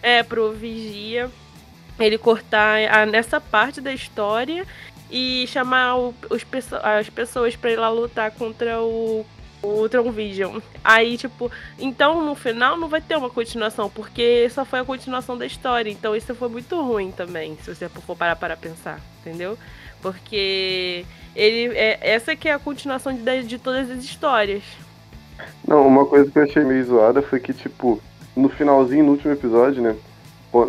É, 0.00 0.22
pro 0.22 0.52
Vigia 0.52 1.28
ele 1.98 2.18
cortar 2.18 2.78
a, 2.90 3.06
nessa 3.06 3.40
parte 3.40 3.80
da 3.80 3.92
história 3.92 4.66
e 5.10 5.46
chamar 5.48 5.96
o, 5.96 6.14
os, 6.30 6.44
as 6.82 7.08
pessoas 7.08 7.56
para 7.56 7.70
ir 7.70 7.76
lá 7.76 7.88
lutar 7.88 8.30
contra 8.32 8.80
o, 8.80 9.26
o 9.64 9.88
Tron 9.88 10.10
Vision. 10.10 10.60
Aí, 10.82 11.16
tipo, 11.16 11.50
então 11.78 12.24
no 12.24 12.34
final 12.34 12.76
não 12.76 12.88
vai 12.88 13.00
ter 13.00 13.16
uma 13.16 13.30
continuação, 13.30 13.88
porque 13.88 14.48
só 14.50 14.64
foi 14.64 14.80
a 14.80 14.84
continuação 14.84 15.36
da 15.36 15.46
história. 15.46 15.90
Então 15.90 16.14
isso 16.14 16.34
foi 16.34 16.48
muito 16.48 16.80
ruim 16.80 17.10
também, 17.10 17.56
se 17.62 17.74
você 17.74 17.88
for 17.88 18.16
parar 18.16 18.36
para 18.36 18.56
pensar, 18.56 19.00
entendeu? 19.20 19.58
Porque 20.02 21.04
ele 21.34 21.76
é, 21.76 21.98
essa 22.00 22.36
que 22.36 22.48
é 22.48 22.52
a 22.52 22.58
continuação 22.58 23.14
de, 23.14 23.42
de 23.44 23.58
todas 23.58 23.90
as 23.90 24.04
histórias. 24.04 24.62
Não, 25.66 25.86
uma 25.86 26.04
coisa 26.04 26.30
que 26.30 26.38
eu 26.38 26.44
achei 26.44 26.62
meio 26.62 26.84
zoada 26.84 27.22
foi 27.22 27.40
que, 27.40 27.52
tipo, 27.52 28.00
no 28.36 28.48
finalzinho, 28.48 29.04
no 29.04 29.12
último 29.12 29.32
episódio, 29.32 29.82
né? 29.82 29.96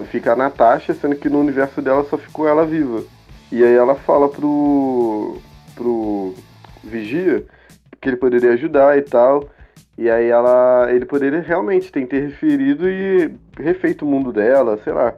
fica 0.09 0.33
a 0.33 0.35
Natasha, 0.35 0.93
sendo 0.95 1.15
que 1.15 1.29
no 1.29 1.39
universo 1.39 1.81
dela 1.81 2.05
só 2.09 2.17
ficou 2.17 2.47
ela 2.47 2.65
viva. 2.65 3.03
E 3.51 3.63
aí 3.63 3.73
ela 3.73 3.95
fala 3.95 4.27
pro. 4.29 5.37
pro 5.75 6.33
Vigia 6.83 7.43
que 8.05 8.09
ele 8.09 8.17
poderia 8.17 8.53
ajudar 8.53 8.97
e 8.97 9.01
tal. 9.01 9.49
E 9.97 10.09
aí 10.09 10.27
ela. 10.27 10.87
ele 10.91 11.05
poderia 11.05 11.41
realmente 11.41 11.91
ter 11.91 12.01
interferido 12.01 12.87
e 12.87 13.31
refeito 13.57 14.05
o 14.05 14.07
mundo 14.07 14.31
dela, 14.31 14.79
sei 14.83 14.93
lá. 14.93 15.13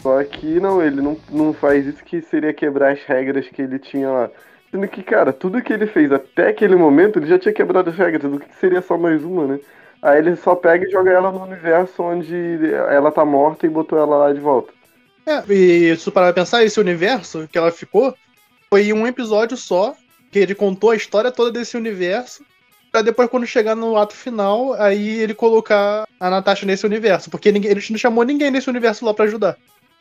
Só 0.00 0.22
que 0.22 0.60
não, 0.60 0.82
ele 0.82 1.00
não, 1.00 1.16
não 1.30 1.52
faz 1.52 1.86
isso 1.86 2.04
que 2.04 2.20
seria 2.20 2.52
quebrar 2.52 2.92
as 2.92 3.02
regras 3.02 3.48
que 3.48 3.62
ele 3.62 3.78
tinha 3.78 4.08
lá. 4.08 4.30
Sendo 4.70 4.86
que, 4.86 5.02
cara, 5.02 5.32
tudo 5.32 5.62
que 5.62 5.72
ele 5.72 5.86
fez 5.86 6.12
até 6.12 6.48
aquele 6.48 6.76
momento, 6.76 7.18
ele 7.18 7.26
já 7.26 7.38
tinha 7.38 7.54
quebrado 7.54 7.90
as 7.90 7.96
regras, 7.96 8.30
do 8.30 8.38
que 8.38 8.54
seria 8.56 8.82
só 8.82 8.98
mais 8.98 9.24
uma, 9.24 9.46
né? 9.46 9.60
Aí 10.02 10.18
ele 10.18 10.36
só 10.36 10.54
pega 10.54 10.86
e 10.86 10.90
joga 10.90 11.10
ela 11.10 11.32
no 11.32 11.42
universo 11.42 12.02
onde 12.02 12.34
ela 12.90 13.10
tá 13.10 13.24
morta 13.24 13.64
e 13.64 13.70
botou 13.70 13.98
ela 13.98 14.16
lá 14.16 14.32
de 14.32 14.40
volta. 14.40 14.72
É, 15.26 15.42
e 15.50 15.96
se 15.96 16.10
parar 16.10 16.26
pra 16.26 16.42
pensar, 16.42 16.62
esse 16.62 16.78
universo 16.78 17.48
que 17.50 17.56
ela 17.56 17.72
ficou 17.72 18.14
foi 18.68 18.92
um 18.92 19.06
episódio 19.06 19.56
só, 19.56 19.94
que 20.34 20.38
ele 20.40 20.52
contou 20.52 20.90
a 20.90 20.96
história 20.96 21.30
toda 21.30 21.52
desse 21.52 21.76
universo, 21.76 22.42
pra 22.90 23.02
depois, 23.02 23.30
quando 23.30 23.46
chegar 23.46 23.76
no 23.76 23.96
ato 23.96 24.14
final, 24.16 24.72
aí 24.74 25.20
ele 25.20 25.32
colocar 25.32 26.08
a 26.18 26.28
Natasha 26.28 26.66
nesse 26.66 26.84
universo. 26.84 27.30
Porque 27.30 27.52
ninguém, 27.52 27.70
ele 27.70 27.80
não 27.88 27.96
chamou 27.96 28.24
ninguém 28.24 28.50
nesse 28.50 28.68
universo 28.68 29.04
lá 29.04 29.14
pra 29.14 29.26
ajudar. 29.26 29.56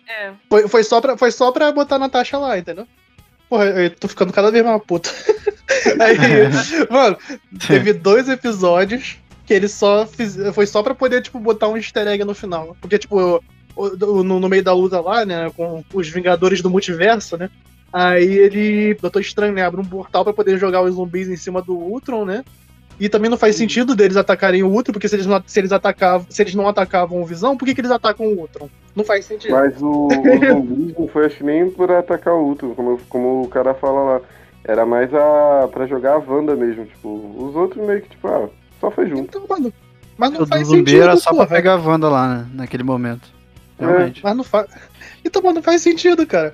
É. 0.10 0.32
Foi, 0.50 0.68
foi, 0.68 0.84
só 0.84 1.00
pra, 1.00 1.16
foi 1.16 1.30
só 1.30 1.52
pra 1.52 1.72
botar 1.72 1.98
a 1.98 2.00
Natasha 2.00 2.40
lá, 2.40 2.58
entendeu? 2.58 2.88
Porra, 3.48 3.66
eu 3.66 3.92
tô 3.92 4.08
ficando 4.08 4.34
cada 4.34 4.50
vez 4.50 4.66
mais 4.66 4.82
puta. 4.84 5.12
Aí, 6.02 6.18
mano, 6.90 7.16
teve 7.68 7.94
dois 7.94 8.28
episódios 8.28 9.18
que 9.46 9.54
ele 9.54 9.68
só 9.68 10.08
fiz, 10.08 10.36
foi 10.56 10.66
só 10.66 10.82
pra 10.82 10.96
poder, 10.96 11.22
tipo, 11.22 11.38
botar 11.38 11.68
um 11.68 11.78
easter 11.78 12.08
egg 12.08 12.24
no 12.24 12.34
final. 12.34 12.76
Porque, 12.82 12.98
tipo, 12.98 13.44
o- 13.76 13.90
no, 14.24 14.40
no 14.40 14.50
meio 14.50 14.64
da 14.64 14.74
luta 14.74 15.00
lá, 15.00 15.24
né, 15.26 15.52
com 15.56 15.84
os 15.94 16.10
Vingadores 16.10 16.60
do 16.60 16.72
Multiverso, 16.72 17.38
né? 17.38 17.52
Aí 17.94 18.34
ele, 18.34 18.96
Doutor 18.96 19.22
Estranho, 19.22 19.54
né, 19.54 19.62
abre 19.62 19.80
um 19.80 19.86
portal 19.86 20.24
pra 20.24 20.34
poder 20.34 20.58
jogar 20.58 20.82
os 20.82 20.96
zumbis 20.96 21.30
em 21.30 21.36
cima 21.36 21.62
do 21.62 21.76
Ultron, 21.76 22.26
né? 22.26 22.44
E 23.00 23.08
também 23.08 23.30
não 23.30 23.38
faz 23.38 23.56
sentido 23.56 23.96
deles 23.96 24.18
atacarem 24.18 24.64
o 24.64 24.68
Ultron, 24.68 24.94
porque 24.94 25.08
se 25.08 25.16
eles 25.16 25.28
não, 25.28 25.42
se 25.46 25.60
eles 25.60 25.72
atacavam, 25.72 26.26
se 26.30 26.42
eles 26.42 26.56
não 26.56 26.68
atacavam 26.68 27.22
o 27.22 27.26
Visão, 27.26 27.56
por 27.56 27.66
que, 27.66 27.76
que 27.76 27.82
eles 27.82 27.92
atacam 27.92 28.26
o 28.26 28.40
Ultron? 28.40 28.68
Não 28.96 29.04
faz 29.04 29.26
sentido. 29.26 29.52
Mas 29.52 29.80
o, 29.82 30.08
o 30.08 30.10
zumbis 30.66 30.98
não 30.98 31.08
foi 31.08 31.26
acho 31.26 31.38
que 31.38 31.44
nem 31.44 31.70
por 31.70 31.92
atacar 31.92 32.34
o 32.34 32.44
Ultron, 32.48 32.74
como, 32.74 33.00
como 33.10 33.44
o 33.44 33.48
cara 33.48 33.74
fala 33.76 34.16
lá. 34.16 34.22
Era 34.66 34.86
mais 34.86 35.14
a 35.14 35.68
pra 35.72 35.86
jogar 35.86 36.14
a 36.14 36.18
Wanda 36.20 36.56
mesmo, 36.56 36.86
tipo, 36.86 37.10
os 37.38 37.56
outros 37.56 37.86
meio 37.86 38.02
que, 38.02 38.10
tipo, 38.10 38.28
ah, 38.28 38.48
só 38.80 38.90
foi 38.90 39.10
junto. 39.10 39.24
Então, 39.24 39.46
mano, 39.50 39.74
mas 40.18 40.32
não 40.32 40.44
O 40.44 40.48
faz 40.48 40.68
zumbi 40.68 40.92
sentido, 40.92 41.04
era 41.04 41.18
só 41.18 41.32
porra. 41.32 41.48
pra 41.48 41.56
pegar 41.58 41.74
a 41.74 41.78
Wanda 41.78 42.08
lá, 42.10 42.36
né, 42.36 42.48
naquele 42.54 42.84
momento. 42.84 43.28
Realmente. 43.78 44.22
Mas 44.24 44.36
não 44.38 44.44
faz. 44.44 44.68
Então, 45.26 45.42
mas 45.44 45.56
não 45.56 45.62
faz 45.62 45.82
sentido, 45.82 46.26
cara. 46.28 46.54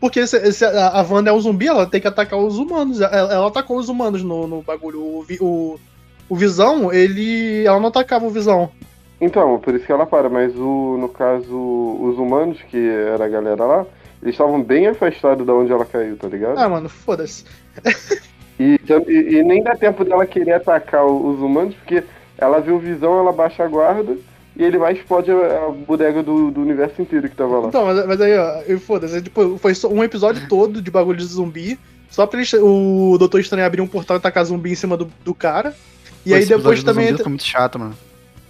Porque 0.00 0.26
se, 0.26 0.52
se 0.52 0.64
a, 0.64 0.88
a 0.88 1.02
Wanda 1.02 1.30
é 1.30 1.32
um 1.32 1.40
zumbi, 1.40 1.66
ela 1.68 1.86
tem 1.86 2.00
que 2.00 2.08
atacar 2.08 2.38
os 2.38 2.56
humanos. 2.58 3.00
Ela, 3.00 3.32
ela 3.34 3.48
atacou 3.48 3.76
os 3.78 3.88
humanos 3.88 4.22
no, 4.22 4.46
no 4.46 4.62
bagulho. 4.62 4.98
O, 5.00 5.24
o, 5.40 5.80
o 6.28 6.34
Visão, 6.36 6.90
ele. 6.92 7.64
Ela 7.66 7.78
não 7.78 7.88
atacava 7.88 8.24
o 8.26 8.30
Visão. 8.30 8.70
Então, 9.20 9.58
por 9.58 9.74
isso 9.74 9.84
que 9.84 9.92
ela 9.92 10.06
para, 10.06 10.30
mas 10.30 10.56
o, 10.56 10.96
no 10.98 11.08
caso, 11.08 11.54
os 11.54 12.16
humanos, 12.18 12.56
que 12.70 12.78
era 12.88 13.26
a 13.26 13.28
galera 13.28 13.62
lá, 13.66 13.86
eles 14.22 14.34
estavam 14.34 14.62
bem 14.62 14.86
afastados 14.86 15.46
da 15.46 15.52
onde 15.52 15.70
ela 15.70 15.84
caiu, 15.84 16.16
tá 16.16 16.26
ligado? 16.26 16.56
Ah, 16.58 16.68
mano, 16.70 16.88
foda-se. 16.88 17.44
E, 18.58 18.78
tam- 18.86 19.04
e- 19.06 19.36
e 19.36 19.42
nem 19.42 19.62
dá 19.62 19.74
tempo 19.76 20.04
dela 20.06 20.24
querer 20.26 20.52
atacar 20.54 21.04
o- 21.04 21.30
os 21.34 21.40
humanos, 21.40 21.74
porque 21.74 22.02
ela 22.38 22.60
viu 22.60 22.78
visão, 22.78 23.18
ela 23.18 23.32
baixa 23.32 23.62
a 23.64 23.68
guarda 23.68 24.16
e 24.56 24.62
ele 24.64 24.78
vai 24.78 24.92
e 24.92 24.96
explode 24.96 25.30
a, 25.30 25.66
a 25.66 25.70
bodega 25.70 26.22
do, 26.22 26.50
do 26.50 26.60
universo 26.60 27.00
inteiro 27.00 27.28
que 27.28 27.36
tava 27.36 27.60
lá. 27.60 27.68
Então, 27.68 27.84
mas, 27.86 28.06
mas 28.06 28.20
aí, 28.20 28.36
ó, 28.38 28.78
foda-se. 28.78 29.22
Tipo, 29.22 29.56
foi 29.58 29.74
só 29.74 29.88
um 29.88 30.02
episódio 30.04 30.46
todo 30.48 30.82
de 30.82 30.90
bagulho 30.90 31.18
de 31.18 31.24
zumbi. 31.24 31.78
Só 32.10 32.26
pra 32.26 32.40
eles, 32.40 32.52
o 32.54 33.16
Doutor 33.18 33.40
Estranho 33.40 33.64
abrir 33.66 33.80
um 33.80 33.86
portal 33.86 34.16
e 34.16 34.20
tacar 34.20 34.44
zumbi 34.44 34.72
em 34.72 34.74
cima 34.74 34.96
do, 34.96 35.10
do 35.24 35.32
cara. 35.34 35.74
E 36.26 36.30
Pô, 36.30 36.34
aí 36.36 36.42
esse 36.42 36.54
depois 36.54 36.82
também. 36.82 37.04
zumbi 37.04 37.12
entra- 37.12 37.16
Ficou 37.18 37.30
muito 37.30 37.44
chato, 37.44 37.78
mano. 37.78 37.96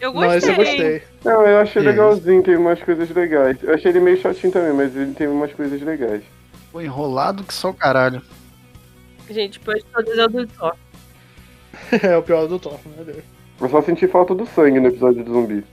Eu 0.01 0.15
Não, 0.15 0.35
esse 0.35 0.49
eu 0.49 0.55
gostei. 0.57 0.77
gostei. 0.77 1.03
Não, 1.23 1.47
eu 1.47 1.59
achei 1.59 1.83
legalzinho, 1.83 2.43
tem 2.43 2.57
umas 2.57 2.83
coisas 2.83 3.11
legais. 3.11 3.59
Eu 3.63 3.75
achei 3.75 3.91
ele 3.91 4.01
meio 4.01 4.17
chatinho 4.19 4.51
também, 4.51 4.73
mas 4.73 4.97
ele 4.97 5.13
tem 5.13 5.29
umas 5.29 5.53
coisas 5.53 5.81
legais. 5.83 6.23
Foi 6.73 6.85
enrolado 6.85 7.45
que 7.45 7.53
só 7.53 7.69
o 7.69 7.75
caralho. 7.75 8.23
Gente, 9.29 9.59
depois 9.59 9.85
de 9.85 9.91
todas 9.93 10.19
é 10.19 10.25
o 10.25 10.29
do 10.29 10.47
Thor. 10.47 10.75
é 12.03 12.17
o 12.17 12.23
pior 12.23 12.47
do 12.49 12.59
Thor, 12.59 12.79
meu 12.97 13.05
Deus. 13.05 13.19
Eu 13.61 13.69
só 13.69 13.83
senti 13.83 14.07
falta 14.09 14.35
do 14.35 14.47
sangue 14.47 14.81
no 14.81 14.89
episódio 14.89 15.23
do 15.23 15.33
zumbi. 15.33 15.65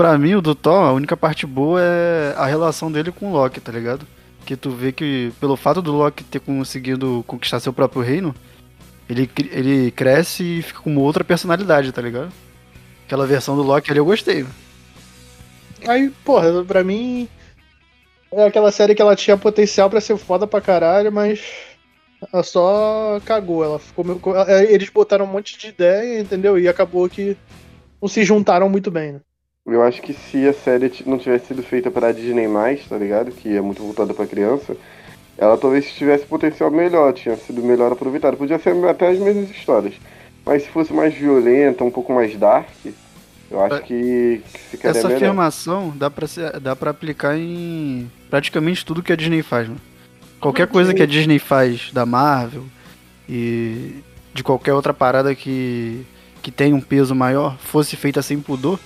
Pra 0.00 0.16
mim, 0.16 0.34
o 0.34 0.40
do 0.40 0.54
Thor, 0.54 0.82
a 0.82 0.94
única 0.94 1.14
parte 1.14 1.44
boa 1.46 1.78
é 1.78 2.32
a 2.34 2.46
relação 2.46 2.90
dele 2.90 3.12
com 3.12 3.26
o 3.26 3.32
Loki, 3.34 3.60
tá 3.60 3.70
ligado? 3.70 4.06
Que 4.46 4.56
tu 4.56 4.70
vê 4.70 4.92
que, 4.92 5.30
pelo 5.38 5.56
fato 5.56 5.82
do 5.82 5.92
Loki 5.92 6.24
ter 6.24 6.40
conseguido 6.40 7.22
conquistar 7.26 7.60
seu 7.60 7.70
próprio 7.70 8.00
reino, 8.00 8.34
ele, 9.10 9.30
ele 9.52 9.90
cresce 9.90 10.42
e 10.42 10.62
fica 10.62 10.80
com 10.80 10.90
uma 10.90 11.02
outra 11.02 11.22
personalidade, 11.22 11.92
tá 11.92 12.00
ligado? 12.00 12.32
Aquela 13.04 13.26
versão 13.26 13.54
do 13.54 13.62
Loki 13.62 13.90
ali 13.90 13.98
eu 14.00 14.06
gostei. 14.06 14.46
Aí, 15.86 16.08
porra, 16.24 16.64
pra 16.64 16.82
mim. 16.82 17.28
É 18.32 18.46
aquela 18.46 18.72
série 18.72 18.94
que 18.94 19.02
ela 19.02 19.14
tinha 19.14 19.36
potencial 19.36 19.90
pra 19.90 20.00
ser 20.00 20.16
foda 20.16 20.46
pra 20.46 20.62
caralho, 20.62 21.12
mas. 21.12 21.42
Ela 22.32 22.42
só 22.42 23.20
cagou. 23.26 23.62
Ela 23.62 23.78
ficou 23.78 24.02
meio. 24.02 24.18
é, 24.48 24.72
Eles 24.72 24.88
botaram 24.88 25.26
um 25.26 25.30
monte 25.30 25.58
de 25.58 25.66
ideia, 25.66 26.18
entendeu? 26.18 26.58
E 26.58 26.66
acabou 26.66 27.06
que 27.06 27.36
não 28.00 28.08
se 28.08 28.24
juntaram 28.24 28.66
muito 28.70 28.90
bem, 28.90 29.12
né? 29.12 29.20
Eu 29.72 29.82
acho 29.82 30.02
que 30.02 30.12
se 30.12 30.46
a 30.48 30.52
série 30.52 30.92
não 31.06 31.18
tivesse 31.18 31.46
sido 31.46 31.62
feita 31.62 31.90
pra 31.90 32.12
Disney+, 32.12 32.48
tá 32.88 32.96
ligado? 32.98 33.30
Que 33.30 33.56
é 33.56 33.60
muito 33.60 33.82
voltada 33.82 34.12
pra 34.12 34.26
criança, 34.26 34.76
ela 35.38 35.56
talvez 35.56 35.92
tivesse 35.92 36.24
potencial 36.26 36.70
melhor, 36.70 37.12
tinha 37.12 37.36
sido 37.36 37.62
melhor 37.62 37.92
aproveitada. 37.92 38.36
Podia 38.36 38.58
ser 38.58 38.74
até 38.86 39.08
as 39.08 39.18
mesmas 39.18 39.50
histórias. 39.50 39.94
Mas 40.44 40.62
se 40.64 40.68
fosse 40.70 40.92
mais 40.92 41.14
violenta, 41.14 41.84
um 41.84 41.90
pouco 41.90 42.12
mais 42.12 42.34
dark, 42.36 42.68
eu 43.50 43.60
acho 43.62 43.76
É. 43.76 43.80
que, 43.80 44.42
que 44.52 44.58
ficaria 44.58 44.98
Essa 44.98 45.08
melhor. 45.08 45.16
afirmação 45.22 45.92
dá 45.96 46.10
pra, 46.10 46.26
ser, 46.26 46.58
dá 46.60 46.74
pra 46.74 46.90
aplicar 46.90 47.36
em 47.36 48.10
praticamente 48.28 48.84
tudo 48.84 49.02
que 49.02 49.12
a 49.12 49.16
Disney 49.16 49.42
faz, 49.42 49.68
mano. 49.68 49.80
Qualquer 50.40 50.66
coisa 50.68 50.94
que 50.94 51.02
a 51.02 51.06
Disney 51.06 51.38
faz 51.38 51.90
da 51.92 52.06
Marvel 52.06 52.64
e 53.28 53.96
de 54.32 54.42
qualquer 54.42 54.72
outra 54.72 54.94
parada 54.94 55.34
que, 55.34 56.04
que 56.42 56.50
tem 56.50 56.72
um 56.72 56.80
peso 56.80 57.14
maior 57.14 57.58
fosse 57.58 57.94
feita 57.96 58.22
sem 58.22 58.40
pudor, 58.40 58.78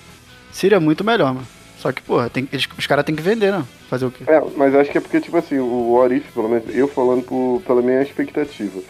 seria 0.55 0.81
muito 0.81 1.05
melhor, 1.05 1.35
mano. 1.35 1.47
Só 1.79 1.93
que, 1.93 2.01
porra, 2.01 2.31
tem, 2.31 2.49
eles- 2.53 2.67
os 2.79 2.87
caras 2.87 3.05
têm 3.05 3.15
que 3.15 3.21
vender, 3.23 3.53
né? 3.53 3.63
Fazer 3.91 4.07
o 4.07 4.11
quê? 4.11 4.25
É, 4.27 4.43
mas 4.57 4.75
acho 4.75 4.91
que 4.91 4.97
é 4.97 5.01
porque, 5.01 5.21
tipo 5.21 5.37
assim, 5.37 5.59
o 5.59 5.93
What 5.93 6.15
If, 6.15 6.33
pelo 6.33 6.49
menos 6.49 6.65
eu 6.75 6.89
falando 6.89 7.23
por, 7.25 7.61
pela 7.67 7.83
minha 7.83 8.01
expectativa, 8.01 8.81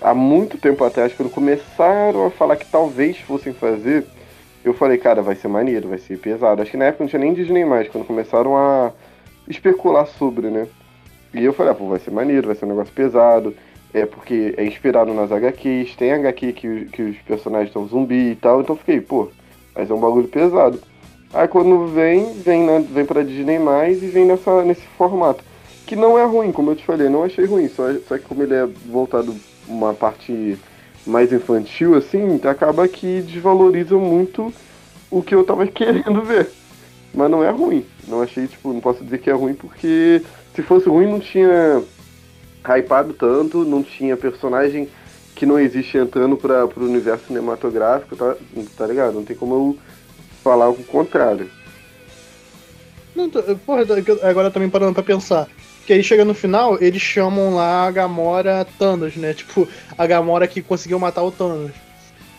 há 0.00 0.14
muito 0.14 0.56
tempo 0.56 0.82
atrás, 0.84 1.12
quando 1.12 1.28
começaram 1.30 2.24
a 2.26 2.30
falar 2.30 2.56
que 2.56 2.64
talvez 2.64 3.18
fossem 3.18 3.52
fazer, 3.52 4.06
eu 4.64 4.72
falei, 4.72 4.96
cara, 4.96 5.20
vai 5.20 5.34
ser 5.36 5.48
maneiro, 5.48 5.88
vai 5.88 5.98
ser 5.98 6.18
pesado. 6.18 6.62
Acho 6.62 6.70
que 6.70 6.76
na 6.76 6.86
época 6.86 7.04
não 7.04 7.08
tinha 7.10 7.20
nem 7.20 7.34
Disney 7.34 7.64
mais, 7.64 7.88
quando 7.88 8.06
começaram 8.06 8.56
a 8.56 8.92
especular 9.48 10.06
sobre, 10.06 10.48
né? 10.48 10.66
E 11.34 11.44
eu 11.44 11.52
falei, 11.52 11.72
ah, 11.72 11.74
pô, 11.74 11.86
vai 11.88 11.98
ser 11.98 12.10
maneiro, 12.10 12.46
vai 12.46 12.56
ser 12.56 12.64
um 12.64 12.68
negócio 12.68 12.92
pesado, 12.94 13.54
é 13.92 14.06
porque 14.06 14.54
é 14.56 14.64
inspirado 14.64 15.12
nas 15.12 15.30
HQs, 15.30 15.94
tem 15.96 16.12
HQ 16.12 16.52
que, 16.52 16.84
que 16.86 17.02
os 17.02 17.16
personagens 17.18 17.72
são 17.72 17.86
zumbi 17.86 18.30
e 18.32 18.36
tal, 18.36 18.60
então 18.60 18.76
fiquei, 18.76 19.00
pô, 19.00 19.28
vai 19.74 19.84
ser 19.86 19.92
um 19.92 20.00
bagulho 20.00 20.28
pesado. 20.28 20.80
Aí 21.32 21.46
quando 21.46 21.86
vem, 21.86 22.32
vem, 22.34 22.64
na, 22.64 22.80
vem 22.80 23.04
pra 23.04 23.22
Disney 23.22 23.58
mais 23.58 24.02
e 24.02 24.06
vem 24.06 24.24
nessa, 24.26 24.62
nesse 24.62 24.82
formato. 24.98 25.44
Que 25.86 25.94
não 25.94 26.18
é 26.18 26.24
ruim, 26.24 26.52
como 26.52 26.70
eu 26.70 26.76
te 26.76 26.84
falei, 26.84 27.08
não 27.08 27.24
achei 27.24 27.44
ruim, 27.44 27.68
só, 27.68 27.84
só 28.08 28.18
que 28.18 28.24
como 28.24 28.42
ele 28.42 28.54
é 28.54 28.66
voltado 28.86 29.34
uma 29.66 29.94
parte 29.94 30.58
mais 31.06 31.32
infantil, 31.32 31.94
assim, 31.94 32.40
acaba 32.44 32.86
que 32.86 33.22
desvaloriza 33.22 33.96
muito 33.96 34.52
o 35.10 35.22
que 35.22 35.34
eu 35.34 35.44
tava 35.44 35.66
querendo 35.68 36.22
ver. 36.22 36.50
Mas 37.12 37.30
não 37.30 37.42
é 37.42 37.50
ruim. 37.50 37.84
Não 38.06 38.22
achei, 38.22 38.46
tipo, 38.46 38.72
não 38.72 38.80
posso 38.80 39.02
dizer 39.02 39.18
que 39.18 39.30
é 39.30 39.32
ruim 39.32 39.54
porque 39.54 40.22
se 40.54 40.62
fosse 40.62 40.88
ruim 40.88 41.06
não 41.06 41.20
tinha 41.20 41.82
hypado 42.64 43.12
tanto, 43.14 43.64
não 43.64 43.82
tinha 43.82 44.16
personagem 44.16 44.88
que 45.34 45.46
não 45.46 45.58
existe 45.58 45.96
entrando 45.96 46.36
para 46.36 46.66
pro 46.68 46.84
universo 46.84 47.26
cinematográfico, 47.26 48.14
tá, 48.14 48.36
tá 48.76 48.86
ligado? 48.86 49.14
Não 49.14 49.24
tem 49.24 49.34
como 49.34 49.54
eu 49.54 49.78
falar 50.42 50.68
o 50.68 50.74
contrário. 50.84 51.50
Não, 53.14 53.28
porra, 53.66 53.84
tô- 53.84 53.94
agora 54.26 54.50
também 54.50 54.68
parando 54.70 54.94
pra 54.94 55.02
pensar. 55.02 55.48
Que 55.86 55.92
aí 55.94 56.02
chega 56.04 56.24
no 56.24 56.34
final, 56.34 56.78
eles 56.80 57.02
chamam 57.02 57.54
lá 57.54 57.86
a 57.86 57.90
Gamora 57.90 58.66
Thanos, 58.78 59.16
né? 59.16 59.34
Tipo, 59.34 59.66
a 59.98 60.06
Gamora 60.06 60.46
que 60.46 60.62
conseguiu 60.62 60.98
matar 60.98 61.22
o 61.22 61.32
Thanos. 61.32 61.72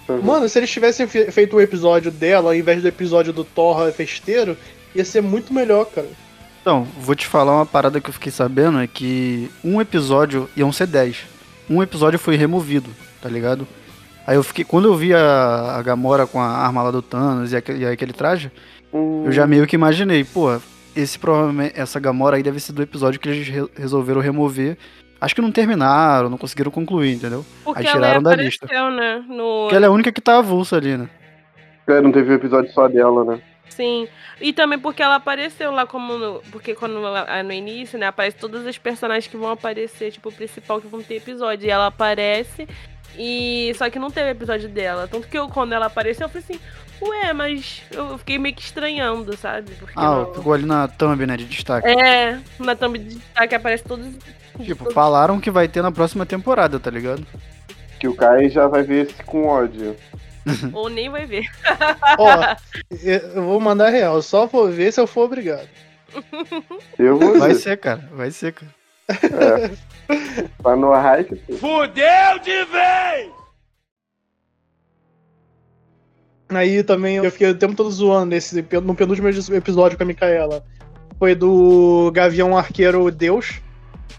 Uhum. 0.07 0.21
Mano, 0.21 0.47
se 0.49 0.57
eles 0.59 0.69
tivessem 0.69 1.07
fe- 1.07 1.31
feito 1.31 1.55
o 1.55 1.61
episódio 1.61 2.11
dela 2.11 2.49
ao 2.51 2.55
invés 2.55 2.81
do 2.81 2.87
episódio 2.87 3.33
do 3.33 3.43
Thor 3.43 3.91
festeiro, 3.91 4.57
ia 4.95 5.03
ser 5.05 5.21
muito 5.21 5.53
melhor, 5.53 5.85
cara. 5.85 6.07
Então, 6.61 6.87
vou 6.99 7.15
te 7.15 7.27
falar 7.27 7.53
uma 7.55 7.65
parada 7.65 7.99
que 7.99 8.09
eu 8.09 8.13
fiquei 8.13 8.31
sabendo, 8.31 8.79
é 8.79 8.87
que 8.87 9.49
um 9.63 9.81
episódio 9.81 10.49
iam 10.55 10.71
ser 10.71 10.87
10. 10.87 11.17
Um 11.69 11.81
episódio 11.81 12.19
foi 12.19 12.35
removido, 12.35 12.89
tá 13.21 13.27
ligado? 13.29 13.67
Aí 14.31 14.37
eu 14.37 14.43
fiquei. 14.43 14.63
Quando 14.63 14.85
eu 14.87 14.95
vi 14.95 15.13
a, 15.13 15.75
a 15.77 15.81
Gamora 15.81 16.25
com 16.25 16.39
a 16.39 16.45
arma 16.47 16.81
lá 16.83 16.89
do 16.91 17.01
Thanos 17.01 17.51
e 17.51 17.57
aquele, 17.57 17.83
e 17.83 17.85
aquele 17.85 18.13
traje, 18.13 18.49
Hum, 18.93 19.23
eu 19.25 19.31
já 19.33 19.45
meio 19.45 19.67
que 19.67 19.75
imaginei, 19.75 20.23
pô, 20.23 20.57
esse 20.95 21.19
provavelmente, 21.19 21.77
essa 21.77 21.99
Gamora 21.99 22.37
aí 22.37 22.43
deve 22.43 22.61
ser 22.61 22.71
do 22.71 22.81
episódio 22.81 23.19
que 23.19 23.27
eles 23.27 23.45
re- 23.47 23.69
resolveram 23.75 24.21
remover. 24.21 24.77
Acho 25.19 25.35
que 25.35 25.41
não 25.41 25.51
terminaram, 25.51 26.29
não 26.29 26.37
conseguiram 26.37 26.71
concluir, 26.71 27.13
entendeu? 27.13 27.45
Porque 27.63 27.79
Aí 27.81 27.85
ela 27.87 27.95
tiraram 27.95 28.23
da 28.23 28.31
apareceu, 28.31 28.65
lista. 28.65 28.89
né? 28.91 29.23
No... 29.27 29.63
Porque 29.63 29.75
ela 29.75 29.85
é 29.85 29.89
a 29.89 29.91
única 29.91 30.11
que 30.13 30.21
tá 30.21 30.37
avulsa 30.37 30.77
ali, 30.77 30.95
né? 30.95 31.09
É, 31.87 31.99
não 31.99 32.11
teve 32.11 32.31
um 32.31 32.35
episódio 32.35 32.71
só 32.71 32.87
dela, 32.87 33.25
né? 33.25 33.41
Sim. 33.69 34.07
E 34.41 34.51
também 34.53 34.77
porque 34.79 35.01
ela 35.03 35.15
apareceu 35.15 35.71
lá 35.71 35.85
como. 35.85 36.17
No... 36.17 36.41
Porque 36.51 36.73
quando 36.75 36.97
ela- 36.97 37.43
no 37.43 37.51
início, 37.53 37.97
né, 37.99 38.07
aparece 38.07 38.35
todas 38.37 38.65
as 38.65 38.77
personagens 38.77 39.27
que 39.27 39.37
vão 39.37 39.49
aparecer, 39.51 40.11
tipo, 40.11 40.29
o 40.29 40.33
principal 40.33 40.79
que 40.81 40.87
vão 40.87 41.01
ter 41.01 41.15
episódio. 41.15 41.67
E 41.67 41.69
ela 41.69 41.87
aparece. 41.87 42.67
E. 43.17 43.73
Só 43.77 43.89
que 43.89 43.99
não 43.99 44.09
teve 44.11 44.29
episódio 44.31 44.69
dela. 44.69 45.07
Tanto 45.07 45.27
que 45.27 45.37
eu, 45.37 45.47
quando 45.49 45.73
ela 45.73 45.87
apareceu, 45.87 46.25
eu 46.25 46.29
falei 46.29 46.43
assim, 46.49 46.59
ué, 47.01 47.33
mas 47.33 47.81
eu 47.91 48.17
fiquei 48.17 48.37
meio 48.37 48.55
que 48.55 48.61
estranhando, 48.61 49.35
sabe? 49.37 49.71
Porque 49.79 49.93
Ah, 49.95 50.01
não- 50.25 50.33
ficou 50.33 50.53
ali 50.53 50.65
na 50.65 50.87
thumb, 50.87 51.25
né, 51.25 51.35
de 51.37 51.45
destaque. 51.45 51.87
É, 51.87 52.39
na 52.59 52.75
thumb 52.75 52.97
de 52.97 53.15
destaque 53.15 53.55
aparece 53.55 53.83
todos. 53.83 54.07
Tipo, 54.63 54.79
todos- 54.83 54.93
falaram 54.93 55.39
que 55.39 55.49
vai 55.51 55.67
ter 55.67 55.81
na 55.81 55.91
próxima 55.91 56.25
temporada, 56.25 56.79
tá 56.79 56.89
ligado? 56.91 57.25
Que 57.99 58.07
o 58.07 58.15
Kai 58.15 58.49
já 58.49 58.67
vai 58.67 58.83
ver 58.83 59.07
esse 59.07 59.23
com 59.23 59.45
ódio. 59.47 59.95
Ou 60.73 60.89
nem 60.89 61.09
vai 61.09 61.25
ver. 61.25 61.45
Ó, 62.17 62.55
eu 63.03 63.43
vou 63.43 63.59
mandar 63.59 63.89
real, 63.89 64.21
só 64.21 64.47
vou 64.47 64.69
ver 64.71 64.91
se 64.91 64.99
eu 64.99 65.05
for 65.05 65.25
obrigado. 65.25 65.67
Eu 66.97 67.17
vou 67.17 67.37
Vai 67.39 67.49
ver. 67.49 67.55
ser, 67.55 67.77
cara, 67.77 68.09
vai 68.11 68.31
ser, 68.31 68.51
cara. 68.53 68.71
Tá 70.63 70.75
no 70.75 70.91
hype. 70.93 71.35
pô. 71.35 71.53
Fudeu 71.57 72.39
de 72.43 72.65
vez! 72.65 73.31
Aí 76.49 76.83
também 76.83 77.15
eu 77.17 77.31
fiquei 77.31 77.49
o 77.49 77.57
tempo 77.57 77.75
todo 77.75 77.89
zoando 77.89 78.27
nesse, 78.27 78.65
no 78.83 78.95
penúltimo 78.95 79.29
episódio 79.29 79.97
com 79.97 80.03
a 80.03 80.05
Micaela. 80.05 80.63
Foi 81.17 81.33
do 81.33 82.11
Gavião 82.13 82.57
Arqueiro 82.57 83.09
Deus. 83.09 83.61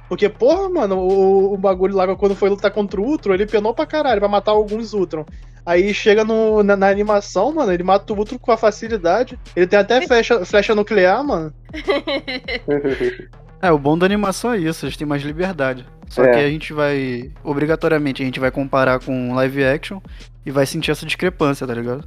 Porque, 0.08 0.28
porra, 0.28 0.68
mano, 0.68 0.99
o, 0.99 1.54
o 1.54 1.56
bagulho 1.56 1.94
lá 1.94 2.14
quando 2.16 2.34
foi 2.34 2.49
lutar 2.49 2.70
contra 2.70 3.00
o 3.00 3.04
Ultron, 3.04 3.34
ele 3.34 3.46
penou 3.46 3.75
pra 3.75 3.87
caralho 3.87 4.20
pra 4.20 4.28
matar 4.28 4.52
alguns 4.52 4.92
Ultron. 4.92 5.25
Aí 5.64 5.94
chega 5.94 6.25
no, 6.25 6.62
na, 6.62 6.76
na 6.76 6.88
animação, 6.88 7.52
mano, 7.52 7.72
ele 7.72 7.82
mata 7.82 8.12
o 8.12 8.16
Ultron 8.16 8.38
com 8.38 8.52
a 8.52 8.56
facilidade. 8.56 9.38
Ele 9.54 9.66
tem 9.66 9.78
até 9.78 10.00
flecha, 10.06 10.44
flecha 10.44 10.75
nuclear, 10.75 11.22
mano. 11.25 11.52
É, 13.62 13.71
o 13.71 13.78
bom 13.78 13.97
da 13.97 14.04
animação 14.04 14.52
é 14.52 14.59
isso, 14.59 14.85
eles 14.85 14.97
têm 14.97 15.07
mais 15.07 15.23
liberdade. 15.23 15.87
Só 16.09 16.25
É. 16.25 16.31
que 16.33 16.38
a 16.38 16.49
gente 16.50 16.73
vai, 16.73 17.31
obrigatoriamente, 17.45 18.21
a 18.21 18.26
gente 18.26 18.40
vai 18.40 18.50
comparar 18.50 18.99
com 18.99 19.33
live 19.35 19.64
action 19.64 20.00
e 20.45 20.50
vai 20.50 20.66
sentir 20.66 20.90
essa 20.90 21.07
discrepância, 21.07 21.64
tá 21.66 21.73
ligado? 21.73 22.04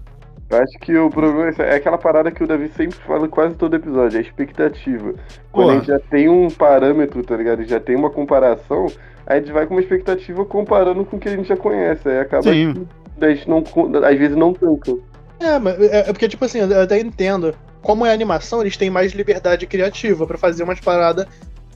Eu 0.49 0.57
acho 0.59 0.77
que 0.79 0.95
o 0.95 1.09
problema 1.09 1.49
é 1.57 1.73
é 1.73 1.75
aquela 1.75 1.97
parada 1.97 2.29
que 2.29 2.43
o 2.43 2.47
Davi 2.47 2.69
sempre 2.75 2.97
fala 2.99 3.25
em 3.25 3.29
quase 3.29 3.55
todo 3.55 3.75
episódio, 3.75 4.17
é 4.17 4.19
a 4.19 4.21
expectativa. 4.21 5.15
Quando 5.51 5.71
a 5.71 5.73
gente 5.75 5.87
já 5.87 5.99
tem 5.99 6.29
um 6.29 6.49
parâmetro, 6.49 7.23
tá 7.23 7.35
ligado? 7.35 7.63
E 7.63 7.65
já 7.65 7.79
tem 7.79 7.95
uma 7.95 8.11
comparação, 8.11 8.85
a 9.25 9.35
gente 9.37 9.51
vai 9.51 9.65
com 9.65 9.73
uma 9.73 9.81
expectativa 9.81 10.45
comparando 10.45 11.03
com 11.03 11.17
o 11.17 11.19
que 11.19 11.29
a 11.29 11.31
gente 11.31 11.47
já 11.47 11.57
conhece. 11.57 12.07
Aí 12.07 12.19
acaba 12.19 12.43
Sim. 12.43 12.85
que 13.17 13.25
a 13.25 13.33
gente 13.33 13.49
não, 13.49 13.63
às 14.07 14.19
vezes 14.19 14.37
não 14.37 14.53
tanca. 14.53 14.93
É, 15.39 15.57
mas 15.57 15.79
é, 15.81 16.09
é 16.09 16.13
porque, 16.13 16.27
tipo 16.27 16.45
assim, 16.45 16.59
eu 16.59 16.81
até 16.81 16.99
entendo. 16.99 17.55
Como 17.85 18.03
é 18.03 18.11
animação, 18.11 18.61
eles 18.61 18.75
têm 18.75 18.89
mais 18.89 19.11
liberdade 19.13 19.67
criativa 19.67 20.25
pra 20.25 20.39
fazer 20.39 20.63
umas 20.63 20.79
paradas 20.79 21.27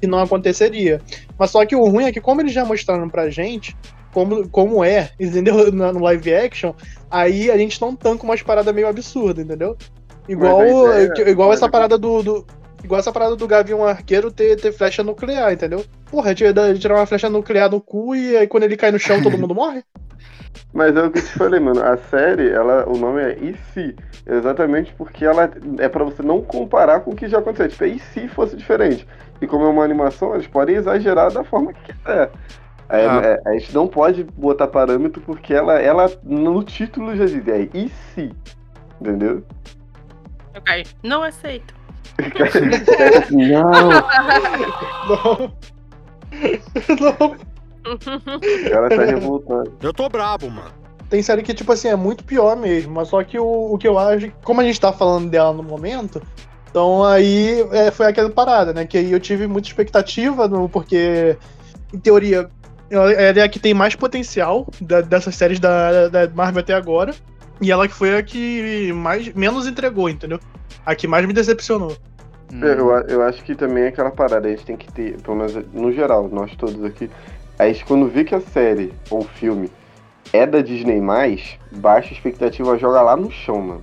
que 0.02 0.08
não 0.08 0.20
aconteceria. 0.20 1.00
Mas 1.38 1.52
só 1.52 1.64
que 1.66 1.76
o 1.76 1.86
ruim 1.86 2.06
é 2.06 2.12
que, 2.12 2.20
como 2.20 2.42
eles 2.42 2.52
já 2.52 2.66
mostraram 2.66 3.08
pra 3.08 3.30
gente, 3.30 3.78
como, 4.12 4.50
como 4.50 4.84
é, 4.84 5.12
entendeu? 5.20 5.72
Na- 5.72 5.94
No 5.94 6.00
live 6.00 6.34
action, 6.34 6.74
aí 7.12 7.52
a 7.52 7.58
gente 7.58 7.80
não 7.80 7.96
tanca 7.96 8.24
umas 8.24 8.42
paradas 8.42 8.74
meio 8.74 8.88
absurdas, 8.88 9.46
entendeu? 9.46 9.78
Igual, 10.28 10.62
ideia- 10.90 11.14
que- 11.14 11.30
igual 11.30 11.54
essa 11.54 11.70
parada 11.70 11.96
do. 11.96 12.24
do- 12.24 12.46
igual 12.84 13.00
essa 13.00 13.12
parada 13.12 13.36
do 13.36 13.48
Gavião 13.48 13.86
Arqueiro 13.86 14.32
ter, 14.32 14.56
ter 14.60 14.72
flecha 14.72 15.04
nuclear, 15.04 15.52
entendeu? 15.54 15.86
Porra, 16.10 16.34
tira- 16.34 16.74
tirar 16.80 16.96
uma 16.96 17.06
flecha 17.06 17.30
nuclear 17.30 17.70
no 17.70 17.80
cu 17.82 18.16
e 18.16 18.36
aí 18.36 18.48
quando 18.48 18.64
ele 18.64 18.78
cai 18.78 18.90
no 18.90 18.98
chão 18.98 19.22
todo 19.22 19.38
mundo 19.38 19.54
morre? 19.54 19.84
Mas 20.74 20.96
é 20.96 21.02
o 21.04 21.10
que 21.12 21.20
eu 21.20 21.24
te 21.24 21.30
falei, 21.34 21.60
mano. 21.60 21.84
A 21.84 21.98
série, 21.98 22.50
ela, 22.50 22.88
o 22.88 22.98
nome 22.98 23.22
é 23.22 23.38
E 23.40 23.56
se? 23.74 23.96
Exatamente 24.28 24.94
porque 24.98 25.26
ela 25.26 25.50
é 25.80 25.90
pra 25.90 26.04
você 26.04 26.22
não 26.22 26.42
comparar 26.42 27.00
com 27.00 27.12
o 27.12 27.16
que 27.16 27.28
já 27.28 27.40
aconteceu. 27.40 27.70
Tipo, 27.70 27.84
é 27.86 27.88
e 27.88 28.00
se 28.00 28.28
fosse 28.28 28.56
diferente? 28.56 29.08
E 29.42 29.48
como 29.48 29.66
é 29.66 29.68
uma 29.70 29.84
animação, 29.84 30.34
eles 30.36 30.48
podem 30.48 30.76
exagerar 30.76 31.32
da 31.32 31.44
forma 31.44 31.74
que 31.74 31.94
quiser. 31.94 32.30
Aí, 32.90 33.06
Ah. 33.06 33.22
é, 33.24 33.42
a 33.50 33.54
gente 33.54 33.74
não 33.74 33.88
pode 33.88 34.24
botar 34.24 34.68
parâmetro 34.68 35.22
porque 35.22 35.54
ela, 35.54 35.80
ela 35.80 36.12
no 36.24 36.64
título 36.64 37.16
já 37.16 37.26
diz, 37.26 37.48
é 37.48 37.70
e 37.74 37.90
se? 37.90 38.32
Entendeu? 39.00 39.44
Ok, 40.58 40.84
não 41.04 41.24
aceito. 41.24 41.74
não, 43.32 43.90
Não. 45.10 45.54
não. 47.00 47.49
Ela 48.72 48.90
tá 48.90 49.04
revoltada. 49.04 49.72
Eu 49.82 49.94
tô 49.94 50.08
brabo, 50.10 50.50
mano. 50.50 50.72
Tem 51.10 51.22
série 51.24 51.42
que, 51.42 51.54
tipo 51.54 51.72
assim, 51.72 51.88
é 51.88 51.96
muito 51.96 52.24
pior 52.24 52.56
mesmo. 52.56 52.94
Mas 52.94 53.08
só 53.08 53.24
que 53.24 53.40
o, 53.40 53.74
o 53.74 53.78
que 53.78 53.88
eu 53.88 53.98
acho. 53.98 54.32
Como 54.44 54.62
a 54.62 54.64
gente 54.64 54.80
tá 54.80 54.92
falando 54.94 55.30
dela 55.30 55.52
no 55.54 55.64
momento. 55.64 56.22
Então 56.70 57.04
aí 57.04 57.66
é, 57.72 57.90
foi 57.90 58.06
aquela 58.06 58.30
parada, 58.30 58.72
né? 58.74 58.86
Que 58.86 58.98
aí 59.00 59.12
eu 59.12 59.20
tive 59.20 59.48
muita 59.48 59.68
expectativa, 59.68 60.48
no, 60.48 60.70
porque, 60.70 61.36
em 61.92 61.98
teoria, 61.98 62.48
ela 62.92 63.12
é 63.12 63.42
a 63.42 63.50
que 63.50 63.58
tem 63.60 63.74
mais 63.74 63.96
potencial 63.96 64.68
da- 64.80 65.02
dessas 65.02 65.34
séries 65.36 65.60
da, 65.60 66.08
da 66.10 66.30
Marvel 66.30 66.60
até 66.60 66.74
agora. 66.74 67.14
E 67.60 67.72
ela 67.72 67.88
que 67.88 67.94
foi 67.94 68.16
a 68.16 68.22
que 68.24 68.94
mais, 68.94 69.34
menos 69.34 69.66
entregou, 69.68 70.10
entendeu? 70.10 70.40
A 70.86 70.94
que 70.94 71.08
mais 71.08 71.26
me 71.26 71.34
decepcionou. 71.34 71.92
Hum. 72.54 72.64
É, 72.64 72.72
Eu, 72.74 72.90
eu 73.08 73.22
acho 73.24 73.44
que 73.44 73.56
também 73.56 73.86
é 73.86 73.88
aquela 73.88 74.12
parada, 74.12 74.48
a 74.48 74.52
gente 74.52 74.66
tem 74.66 74.78
que 74.78 74.92
ter, 74.92 75.20
pelo 75.22 75.38
menos 75.38 75.54
no 75.74 75.92
geral, 75.92 76.30
nós 76.32 76.56
todos 76.56 76.84
aqui, 76.86 77.10
a 77.60 77.68
gente 77.68 77.86
quando 77.86 78.08
vê 78.08 78.24
que 78.24 78.34
a 78.34 78.42
série 78.42 78.94
ou 79.10 79.24
filme 79.24 79.70
é 80.34 80.46
da 80.46 80.62
Disney+, 80.62 81.02
baixa 81.74 82.14
expectativa, 82.14 82.78
joga 82.78 83.02
lá 83.02 83.16
no 83.16 83.30
chão, 83.32 83.62
mano. 83.62 83.82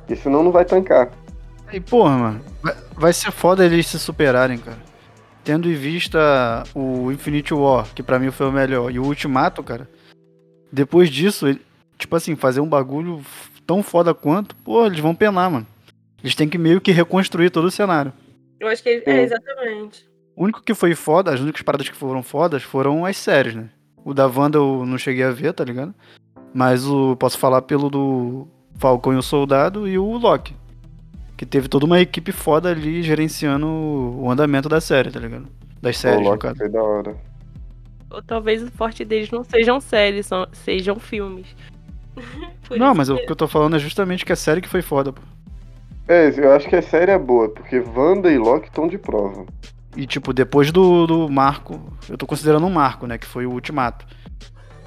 Porque 0.00 0.16
senão 0.16 0.42
não 0.42 0.52
vai 0.52 0.64
tancar. 0.64 1.10
E 1.72 1.80
porra, 1.80 2.10
mano, 2.16 2.40
vai, 2.94 3.12
ser 3.12 3.32
foda 3.32 3.64
eles 3.64 3.86
se 3.86 3.98
superarem, 3.98 4.58
cara. 4.58 4.78
Tendo 5.42 5.68
em 5.70 5.74
vista 5.74 6.62
o 6.74 7.10
Infinity 7.10 7.54
War, 7.54 7.86
que 7.94 8.02
pra 8.02 8.18
mim 8.18 8.30
foi 8.30 8.46
o 8.46 8.52
melhor, 8.52 8.90
e 8.92 8.98
o 8.98 9.04
Ultimato, 9.04 9.62
cara. 9.62 9.88
Depois 10.72 11.08
disso, 11.08 11.46
ele- 11.48 11.60
tipo 11.98 12.14
assim, 12.16 12.34
fazer 12.36 12.60
um 12.60 12.68
bagulho 12.68 13.22
tão 13.66 13.82
foda 13.82 14.12
quanto, 14.12 14.54
porra, 14.56 14.86
eles 14.86 15.00
vão 15.00 15.14
penar, 15.14 15.50
mano. 15.50 15.66
Eles 16.22 16.34
têm 16.34 16.48
que 16.48 16.58
meio 16.58 16.80
que 16.80 16.90
reconstruir 16.92 17.50
todo 17.50 17.66
o 17.66 17.70
cenário. 17.70 18.12
Eu 18.60 18.68
acho 18.68 18.82
que 18.82 18.88
é, 18.88 19.02
É. 19.06 19.22
exatamente. 19.22 20.06
O 20.36 20.44
único 20.44 20.62
que 20.62 20.74
foi 20.74 20.94
foda, 20.94 21.32
as 21.32 21.40
únicas 21.40 21.62
paradas 21.62 21.88
que 21.88 21.96
foram 21.96 22.22
fodas 22.22 22.62
foram 22.62 23.04
as 23.04 23.16
séries, 23.16 23.54
né? 23.54 23.68
O 24.04 24.12
da 24.12 24.26
Wanda 24.26 24.58
eu 24.58 24.84
não 24.84 24.98
cheguei 24.98 25.24
a 25.24 25.30
ver, 25.30 25.52
tá 25.52 25.64
ligado? 25.64 25.94
Mas 26.52 26.84
o 26.86 27.16
posso 27.16 27.38
falar 27.38 27.62
pelo 27.62 27.88
do 27.88 28.46
Falcão 28.78 29.12
e 29.12 29.16
o 29.16 29.22
Soldado 29.22 29.86
e 29.88 29.98
o 29.98 30.16
Loki. 30.16 30.54
Que 31.36 31.46
teve 31.46 31.68
toda 31.68 31.84
uma 31.86 32.00
equipe 32.00 32.30
foda 32.32 32.70
ali 32.70 33.02
gerenciando 33.02 33.66
o 33.66 34.30
andamento 34.30 34.68
da 34.68 34.80
série, 34.80 35.10
tá 35.10 35.18
ligado? 35.20 35.46
Das 35.80 35.96
o 35.96 36.00
séries, 36.00 36.20
no 36.20 36.26
Loki 36.30 36.42
caso. 36.42 36.56
foi 36.58 36.68
da 36.68 36.82
hora. 36.82 37.16
Ou 38.10 38.22
talvez 38.22 38.62
o 38.62 38.70
forte 38.72 39.04
deles 39.04 39.30
não 39.30 39.42
sejam 39.42 39.80
séries, 39.80 40.26
são- 40.26 40.46
sejam 40.52 40.96
filmes. 40.96 41.46
Não, 42.78 42.94
mas 42.94 43.08
o 43.10 43.16
que- 43.16 43.26
que 43.26 43.32
eu 43.32 43.36
tô 43.36 43.48
falando 43.48 43.74
é 43.74 43.78
justamente 43.80 44.24
que 44.24 44.32
a 44.32 44.36
série 44.36 44.60
que 44.60 44.68
foi 44.68 44.82
foda, 44.82 45.12
pô. 45.12 45.20
É, 46.06 46.28
eu 46.38 46.52
acho 46.52 46.68
que 46.68 46.76
a 46.76 46.82
série 46.82 47.10
é 47.10 47.18
boa, 47.18 47.48
porque 47.48 47.80
Wanda 47.80 48.30
e 48.30 48.38
Loki 48.38 48.68
estão 48.68 48.86
de 48.86 48.96
prova. 48.98 49.44
E, 49.96 50.06
tipo, 50.06 50.32
depois 50.32 50.72
do, 50.72 51.06
do 51.06 51.28
marco, 51.28 51.80
eu 52.08 52.16
tô 52.18 52.26
considerando 52.26 52.66
um 52.66 52.70
marco, 52.70 53.06
né? 53.06 53.16
Que 53.18 53.26
foi 53.26 53.46
o 53.46 53.52
Ultimato. 53.52 54.04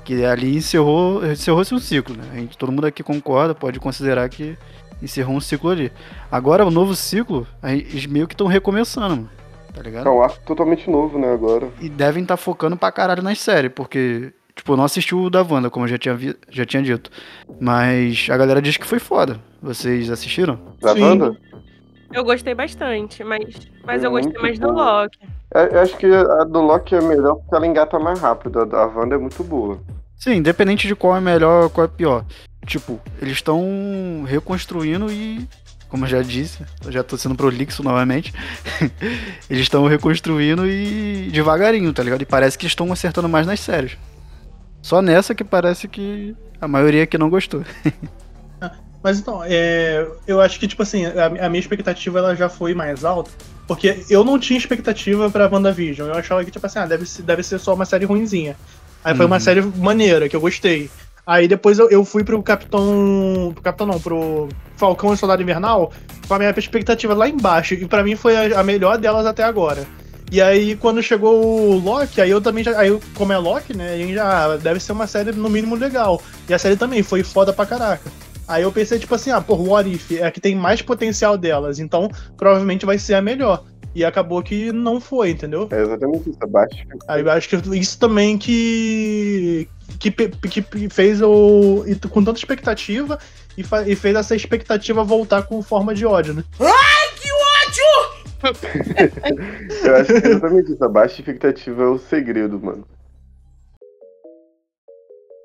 Que 0.03 0.23
ali 0.25 0.55
encerrou, 0.57 1.25
encerrou-se 1.25 1.73
um 1.73 1.79
ciclo, 1.79 2.15
né? 2.15 2.23
A 2.33 2.35
gente, 2.35 2.57
todo 2.57 2.71
mundo 2.71 2.85
aqui 2.87 3.03
concorda, 3.03 3.53
pode 3.55 3.79
considerar 3.79 4.27
que 4.29 4.57
encerrou 5.01 5.35
um 5.35 5.39
ciclo 5.41 5.69
ali. 5.69 5.91
Agora, 6.31 6.65
o 6.65 6.71
novo 6.71 6.95
ciclo, 6.95 7.45
aí 7.61 7.79
eles 7.89 8.05
meio 8.05 8.27
que 8.27 8.33
estão 8.33 8.47
recomeçando, 8.47 9.15
mano. 9.15 9.29
Tá 9.73 9.81
ligado? 9.81 10.07
É 10.07 10.11
um 10.11 10.21
arco 10.23 10.39
totalmente 10.45 10.89
novo, 10.89 11.19
né, 11.19 11.31
agora. 11.31 11.69
E 11.79 11.87
devem 11.87 12.23
estar 12.23 12.35
focando 12.37 12.75
pra 12.75 12.91
caralho 12.91 13.21
nas 13.21 13.37
séries, 13.39 13.71
porque, 13.75 14.33
tipo, 14.55 14.73
eu 14.73 14.77
não 14.77 14.85
assisti 14.85 15.13
o 15.13 15.29
da 15.29 15.43
Wanda, 15.43 15.69
como 15.69 15.85
eu 15.85 15.89
já 15.89 15.97
tinha, 15.99 16.15
vi- 16.15 16.35
já 16.49 16.65
tinha 16.65 16.81
dito. 16.81 17.11
Mas 17.61 18.27
a 18.31 18.35
galera 18.37 18.61
diz 18.61 18.75
que 18.77 18.87
foi 18.87 18.97
foda. 18.99 19.39
Vocês 19.61 20.09
assistiram? 20.09 20.57
Da 20.81 20.93
Sim. 20.93 21.01
Wanda? 21.01 21.37
Eu 22.13 22.23
gostei 22.23 22.53
bastante, 22.53 23.23
mas, 23.23 23.43
mas 23.83 24.03
eu 24.03 24.11
gostei 24.11 24.31
muito 24.31 24.41
mais 24.41 24.59
do 24.59 24.73
boa. 24.73 25.03
Loki. 25.03 25.19
É, 25.53 25.75
eu 25.75 25.79
acho 25.81 25.97
que 25.97 26.05
a 26.05 26.43
do 26.43 26.61
Loki 26.61 26.95
é 26.95 27.01
melhor 27.01 27.35
porque 27.35 27.55
ela 27.55 27.67
engata 27.67 27.99
mais 27.99 28.19
rápido. 28.19 28.61
A 28.61 28.65
da 28.65 28.85
Wanda 28.85 29.15
é 29.15 29.17
muito 29.17 29.43
boa. 29.43 29.79
Sim, 30.17 30.35
independente 30.35 30.87
de 30.87 30.95
qual 30.95 31.15
é 31.15 31.21
melhor, 31.21 31.69
qual 31.69 31.85
é 31.85 31.87
pior. 31.87 32.25
Tipo, 32.65 32.99
eles 33.21 33.33
estão 33.33 34.23
reconstruindo 34.25 35.11
e, 35.11 35.47
como 35.87 36.05
eu 36.05 36.09
já 36.09 36.21
disse, 36.21 36.65
eu 36.83 36.91
já 36.91 37.03
tô 37.03 37.17
sendo 37.17 37.35
prolixo 37.35 37.83
novamente. 37.83 38.33
eles 39.49 39.63
estão 39.63 39.85
reconstruindo 39.87 40.67
e 40.67 41.29
devagarinho, 41.31 41.93
tá 41.93 42.03
ligado? 42.03 42.21
E 42.21 42.25
parece 42.25 42.57
que 42.57 42.65
estão 42.65 42.91
acertando 42.91 43.29
mais 43.29 43.45
nas 43.45 43.59
séries. 43.59 43.97
Só 44.81 45.01
nessa 45.01 45.35
que 45.35 45.43
parece 45.43 45.87
que 45.87 46.35
a 46.59 46.67
maioria 46.67 47.03
aqui 47.03 47.17
não 47.17 47.29
gostou. 47.29 47.63
Mas 49.03 49.19
então, 49.19 49.41
é, 49.45 50.05
eu 50.27 50.41
acho 50.41 50.59
que, 50.59 50.67
tipo 50.67 50.81
assim, 50.81 51.05
a, 51.05 51.25
a 51.45 51.49
minha 51.49 51.59
expectativa 51.59 52.19
ela 52.19 52.35
já 52.35 52.49
foi 52.49 52.73
mais 52.73 53.05
alta. 53.05 53.29
Porque 53.67 54.03
eu 54.09 54.23
não 54.23 54.39
tinha 54.39 54.57
expectativa 54.57 55.29
pra 55.29 55.47
WandaVision. 55.51 56.07
Eu 56.09 56.15
achava 56.15 56.43
que, 56.43 56.51
tipo 56.51 56.65
assim, 56.65 56.79
ah, 56.79 56.85
deve 56.85 57.05
ser, 57.05 57.21
deve 57.21 57.43
ser 57.43 57.59
só 57.59 57.73
uma 57.73 57.85
série 57.85 58.05
ruinzinha. 58.05 58.55
Aí 59.03 59.15
foi 59.15 59.25
uma 59.25 59.35
Uhum. 59.35 59.39
série 59.41 59.61
maneira, 59.61 60.27
que 60.27 60.35
eu 60.35 60.41
gostei. 60.41 60.89
Aí 61.25 61.47
depois 61.47 61.77
eu, 61.77 61.89
eu 61.89 62.03
fui 62.05 62.23
pro 62.23 62.41
Capitão. 62.41 63.51
Pro 63.53 63.61
Capitão 63.63 63.85
não, 63.87 63.99
pro 63.99 64.47
Falcão 64.77 65.13
e 65.13 65.17
Soldado 65.17 65.41
Invernal 65.41 65.91
com 66.27 66.33
a 66.33 66.39
minha 66.39 66.53
expectativa 66.57 67.13
lá 67.13 67.27
embaixo. 67.27 67.73
E 67.73 67.85
pra 67.85 68.03
mim 68.03 68.15
foi 68.15 68.53
a, 68.53 68.61
a 68.61 68.63
melhor 68.63 68.97
delas 68.97 69.25
até 69.25 69.43
agora. 69.43 69.85
E 70.31 70.41
aí, 70.41 70.75
quando 70.75 71.01
chegou 71.03 71.41
o 71.71 71.77
Loki, 71.79 72.19
aí 72.21 72.29
eu 72.29 72.41
também 72.41 72.63
já. 72.63 72.77
Aí, 72.79 72.97
como 73.13 73.31
é 73.31 73.37
Loki, 73.37 73.75
né? 73.75 73.93
A 73.93 73.97
gente 73.97 74.13
já 74.13 74.45
ah, 74.53 74.57
deve 74.57 74.79
ser 74.79 74.91
uma 74.93 75.07
série 75.07 75.31
no 75.33 75.49
mínimo 75.49 75.75
legal. 75.75 76.21
E 76.49 76.53
a 76.53 76.59
série 76.59 76.75
também 76.75 77.03
foi 77.03 77.23
foda 77.23 77.53
pra 77.53 77.65
caraca. 77.65 78.09
Aí 78.47 78.63
eu 78.63 78.71
pensei, 78.71 78.97
tipo 78.97 79.13
assim, 79.13 79.29
ah, 79.29 79.41
porra, 79.41 79.61
o 79.61 79.69
What 79.69 79.93
If 79.93 80.11
é 80.13 80.25
a 80.25 80.31
que 80.31 80.39
tem 80.39 80.55
mais 80.55 80.81
potencial 80.81 81.37
delas, 81.37 81.79
então 81.79 82.09
provavelmente 82.37 82.85
vai 82.85 82.97
ser 82.97 83.15
a 83.15 83.21
melhor. 83.21 83.65
E 83.93 84.05
acabou 84.05 84.43
que 84.43 84.71
não 84.71 85.01
foi, 85.01 85.31
entendeu? 85.31 85.67
É 85.71 85.81
exatamente 85.81 86.29
isso, 86.29 86.37
abaixo. 86.41 86.77
Aí 87.07 87.21
eu 87.21 87.31
acho 87.31 87.49
que 87.49 87.77
isso 87.77 87.99
também 87.99 88.37
que. 88.37 89.67
que, 89.99 90.11
que 90.11 90.89
fez 90.89 91.21
o. 91.21 91.83
com 92.09 92.23
tanta 92.23 92.37
expectativa 92.37 93.17
e, 93.57 93.63
e 93.87 93.95
fez 93.95 94.15
essa 94.15 94.35
expectativa 94.35 95.03
voltar 95.03 95.43
com 95.43 95.61
forma 95.63 95.95
de 95.95 96.05
ódio, 96.05 96.35
né? 96.35 96.43
Eu 99.83 99.95
acho 99.95 100.13
que 100.13 100.27
é 100.27 100.29
exatamente 100.29 100.71
isso, 100.71 100.83
a 100.83 100.89
baixa 100.89 101.19
expectativa 101.19 101.83
é 101.83 101.87
o 101.87 101.97
segredo, 101.97 102.59
mano. 102.59 102.87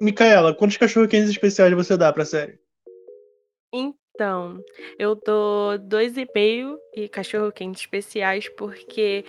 Micaela, 0.01 0.55
quantos 0.55 0.77
cachorro-quentes 0.77 1.31
especiais 1.31 1.73
você 1.73 1.97
dá 1.97 2.13
pra 2.13 2.25
série? 2.25 2.59
Então, 3.73 4.63
eu 4.99 5.15
dou 5.15 5.79
dois 5.79 6.17
e 6.17 6.29
meio 6.35 6.79
e 6.95 7.09
cachorro 7.09 7.51
quente 7.51 7.81
especiais 7.81 8.49
porque 8.49 9.25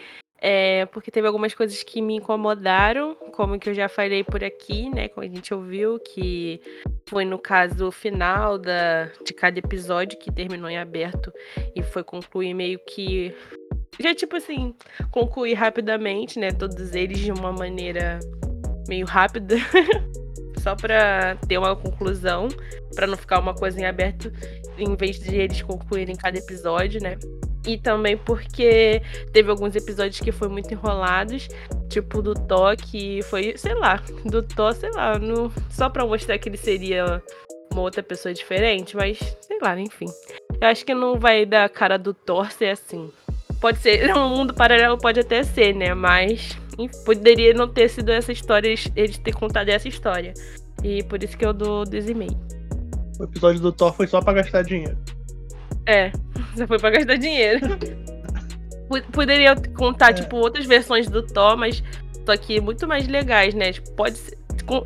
é, 0.45 0.85
porque 0.87 1.09
teve 1.09 1.25
algumas 1.25 1.53
coisas 1.53 1.81
que 1.83 2.01
me 2.01 2.15
incomodaram, 2.15 3.15
como 3.31 3.57
que 3.57 3.69
eu 3.69 3.73
já 3.73 3.87
falei 3.87 4.25
por 4.25 4.43
aqui, 4.43 4.89
né, 4.89 5.07
como 5.07 5.25
a 5.25 5.29
gente 5.29 5.53
ouviu, 5.53 5.97
que 5.99 6.59
foi 7.07 7.23
no 7.23 7.39
caso 7.39 7.89
final 7.91 8.57
da, 8.57 9.05
de 9.25 9.33
cada 9.33 9.57
episódio 9.57 10.19
que 10.19 10.29
terminou 10.29 10.69
em 10.69 10.77
aberto 10.77 11.31
e 11.73 11.81
foi 11.81 12.03
concluir 12.03 12.53
meio 12.53 12.77
que 12.79 13.33
já 13.97 14.13
tipo 14.13 14.35
assim, 14.35 14.75
concluir 15.11 15.53
rapidamente, 15.53 16.37
né, 16.37 16.51
todos 16.51 16.93
eles 16.93 17.19
de 17.19 17.31
uma 17.31 17.53
maneira 17.53 18.19
meio 18.89 19.05
rápida. 19.05 19.55
Só 20.63 20.77
pra 20.77 21.35
ter 21.45 21.57
uma 21.57 21.75
conclusão, 21.75 22.47
pra 22.95 23.05
não 23.05 23.17
ficar 23.17 23.39
uma 23.39 23.53
coisa 23.53 23.77
em 23.81 23.85
aberto, 23.85 24.31
em 24.77 24.95
vez 24.95 25.19
de 25.19 25.35
eles 25.35 25.61
concluírem 25.61 26.15
cada 26.15 26.37
episódio, 26.37 27.03
né? 27.03 27.17
E 27.67 27.77
também 27.77 28.15
porque 28.15 29.01
teve 29.33 29.51
alguns 29.51 29.75
episódios 29.75 30.21
que 30.21 30.31
foi 30.31 30.47
muito 30.47 30.73
enrolados, 30.73 31.49
tipo 31.89 32.21
do 32.21 32.33
Thor, 32.33 32.77
que 32.77 33.21
foi, 33.23 33.57
sei 33.57 33.73
lá, 33.73 34.01
do 34.23 34.41
Thor, 34.41 34.73
sei 34.73 34.91
lá, 34.91 35.19
no, 35.19 35.51
só 35.69 35.89
pra 35.89 36.05
mostrar 36.05 36.37
que 36.37 36.47
ele 36.47 36.57
seria 36.57 37.21
uma 37.69 37.81
outra 37.81 38.01
pessoa 38.01 38.33
diferente, 38.33 38.95
mas 38.95 39.17
sei 39.41 39.59
lá, 39.61 39.77
enfim. 39.77 40.07
Eu 40.61 40.67
acho 40.69 40.85
que 40.85 40.93
não 40.93 41.19
vai 41.19 41.45
dar 41.45 41.69
cara 41.69 41.97
do 41.97 42.13
Thor 42.13 42.49
ser 42.51 42.69
assim. 42.69 43.11
Pode 43.63 43.79
ser, 43.79 44.11
um 44.13 44.27
mundo 44.27 44.53
paralelo 44.53 44.97
pode 44.97 45.21
até 45.21 45.41
ser, 45.41 45.73
né? 45.73 45.93
Mas 45.93 46.57
poderia 47.05 47.53
não 47.53 47.65
ter 47.67 47.87
sido 47.89 48.11
essa 48.11 48.33
história, 48.33 48.67
eles, 48.67 48.91
eles 48.93 49.17
ter 49.17 49.33
contado 49.33 49.69
essa 49.69 49.87
história. 49.87 50.33
E 50.83 51.01
por 51.03 51.23
isso 51.23 51.37
que 51.37 51.45
eu 51.45 51.53
dou 51.53 51.85
2,5. 51.85 52.35
O 53.19 53.23
episódio 53.23 53.61
do 53.61 53.71
Thor 53.71 53.93
foi 53.93 54.05
só 54.07 54.21
pra 54.21 54.33
gastar 54.33 54.63
dinheiro. 54.63 54.97
É, 55.85 56.11
só 56.57 56.67
foi 56.67 56.77
pra 56.77 56.89
gastar 56.89 57.15
dinheiro. 57.15 57.61
Po- 58.89 59.01
Poderia 59.13 59.55
contar, 59.77 60.09
É. 60.09 60.13
tipo, 60.13 60.35
outras 60.35 60.65
versões 60.65 61.07
do 61.09 61.23
Thor, 61.25 61.55
mas 61.55 61.81
só 62.25 62.35
que 62.35 62.59
muito 62.59 62.85
mais 62.85 63.07
legais, 63.07 63.53
né? 63.53 63.71
Tipo, 63.71 63.91
pode 63.93 64.17
ser, 64.17 64.37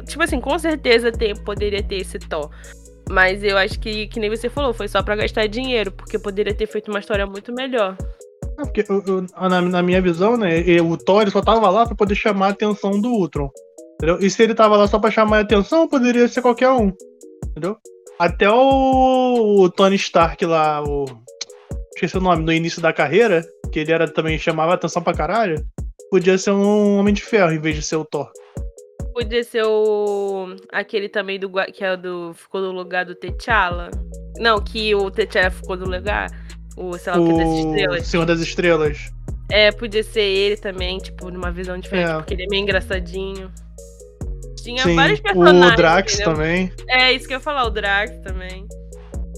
tipo 0.05 0.21
assim, 0.23 0.39
com 0.39 0.59
certeza 0.59 1.11
tem, 1.11 1.35
poderia 1.35 1.81
ter 1.81 1.95
esse 1.95 2.19
Thor. 2.19 2.51
Mas 3.09 3.43
eu 3.43 3.57
acho 3.57 3.79
que, 3.79 4.05
que 4.07 4.19
nem 4.19 4.29
você 4.29 4.49
falou, 4.49 4.71
foi 4.71 4.87
só 4.87 5.01
pra 5.01 5.15
gastar 5.15 5.47
dinheiro, 5.47 5.91
porque 5.91 6.19
poderia 6.19 6.53
ter 6.53 6.67
feito 6.67 6.89
uma 6.91 6.99
história 6.99 7.25
muito 7.25 7.51
melhor. 7.53 7.97
É, 8.59 8.63
porque 8.63 8.83
eu- 8.89 9.03
eu- 9.05 9.25
na, 9.49 9.61
na 9.61 9.81
minha 9.83 10.01
visão, 10.01 10.35
né, 10.37 10.59
e- 10.61 10.81
o 10.81 10.97
Thor 10.97 11.29
só 11.29 11.41
tava 11.41 11.69
lá 11.69 11.85
pra 11.85 11.95
poder 11.95 12.15
chamar 12.15 12.47
a 12.47 12.49
atenção 12.49 12.99
do 12.99 13.09
Ultron. 13.09 13.49
Entendeu? 13.95 14.17
E 14.19 14.29
se 14.29 14.43
ele 14.43 14.53
tava 14.53 14.77
lá 14.77 14.87
só 14.87 14.99
pra 14.99 15.09
chamar 15.11 15.37
a 15.37 15.41
atenção, 15.41 15.87
poderia 15.87 16.27
ser 16.27 16.41
qualquer 16.41 16.69
um. 16.69 16.91
Entendeu? 17.49 17.75
Até 18.19 18.49
o, 18.49 19.61
o 19.61 19.69
Tony 19.69 19.95
Stark 19.95 20.43
lá, 20.45 20.83
o. 20.83 21.05
Esqueci 21.95 22.17
o 22.17 22.21
nome, 22.21 22.43
no 22.43 22.51
início 22.53 22.79
da 22.81 22.93
carreira, 22.93 23.43
que 23.71 23.79
ele 23.79 23.91
era 23.91 24.07
também 24.07 24.37
chamava 24.37 24.73
atenção 24.75 25.01
pra 25.01 25.13
caralho, 25.15 25.63
podia 26.11 26.37
ser 26.37 26.51
um 26.51 26.97
Homem 26.99 27.11
de 27.13 27.23
Ferro 27.23 27.51
em 27.51 27.59
vez 27.59 27.75
de 27.75 27.81
ser 27.81 27.95
o 27.95 28.05
Thor. 28.05 28.29
Podia 29.13 29.43
ser 29.43 29.63
o. 29.65 30.55
aquele 30.71 31.09
também 31.09 31.39
do. 31.39 31.49
que 31.73 31.83
é 31.83 31.97
do. 31.97 32.33
ficou 32.35 32.61
no 32.61 32.71
lugar 32.71 33.03
do 33.05 33.15
T'Challa. 33.15 33.89
Não, 34.37 34.61
que 34.61 34.93
o 34.93 35.09
T'Challa 35.09 35.49
ficou 35.49 35.75
no 35.75 35.85
lugar. 35.89 36.27
O, 36.77 36.97
sei 36.97 37.11
lá, 37.11 37.19
o 37.19 37.25
que 37.25 37.33
das 37.37 37.47
O 37.47 37.59
estrelas. 37.59 38.07
Senhor 38.07 38.25
das 38.25 38.39
Estrelas. 38.39 39.11
É, 39.49 39.71
podia 39.71 40.03
ser 40.03 40.21
ele 40.21 40.57
também, 40.57 40.97
tipo, 40.99 41.29
numa 41.31 41.51
visão 41.51 41.77
diferente, 41.79 42.11
É. 42.11 42.15
porque 42.15 42.33
ele 42.35 42.43
é 42.43 42.47
meio 42.49 42.61
engraçadinho. 42.63 43.51
Tinha 44.61 44.83
Sim, 44.83 44.95
vários 44.95 45.19
personagens. 45.19 45.73
o 45.73 45.75
Drax 45.75 46.13
entendeu? 46.15 46.33
também. 46.33 46.71
É, 46.89 47.13
isso 47.13 47.27
que 47.27 47.33
eu 47.33 47.37
ia 47.37 47.41
falar, 47.41 47.65
o 47.65 47.69
Drax 47.69 48.17
também. 48.19 48.67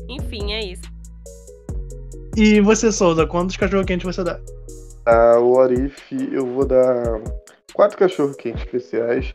Enfim, 0.10 0.52
é 0.54 0.66
isso. 0.66 0.82
E 2.36 2.60
você, 2.62 2.92
Souza, 2.92 3.26
quantos 3.28 3.56
cachorro-quentes 3.58 4.06
você 4.06 4.24
dá? 4.24 4.40
A 5.06 5.38
What 5.40 5.74
If 5.74 6.12
eu 6.32 6.46
vou 6.46 6.66
dar 6.66 7.22
quatro 7.74 7.98
cachorro 7.98 8.34
quentes 8.36 8.64
especiais, 8.64 9.34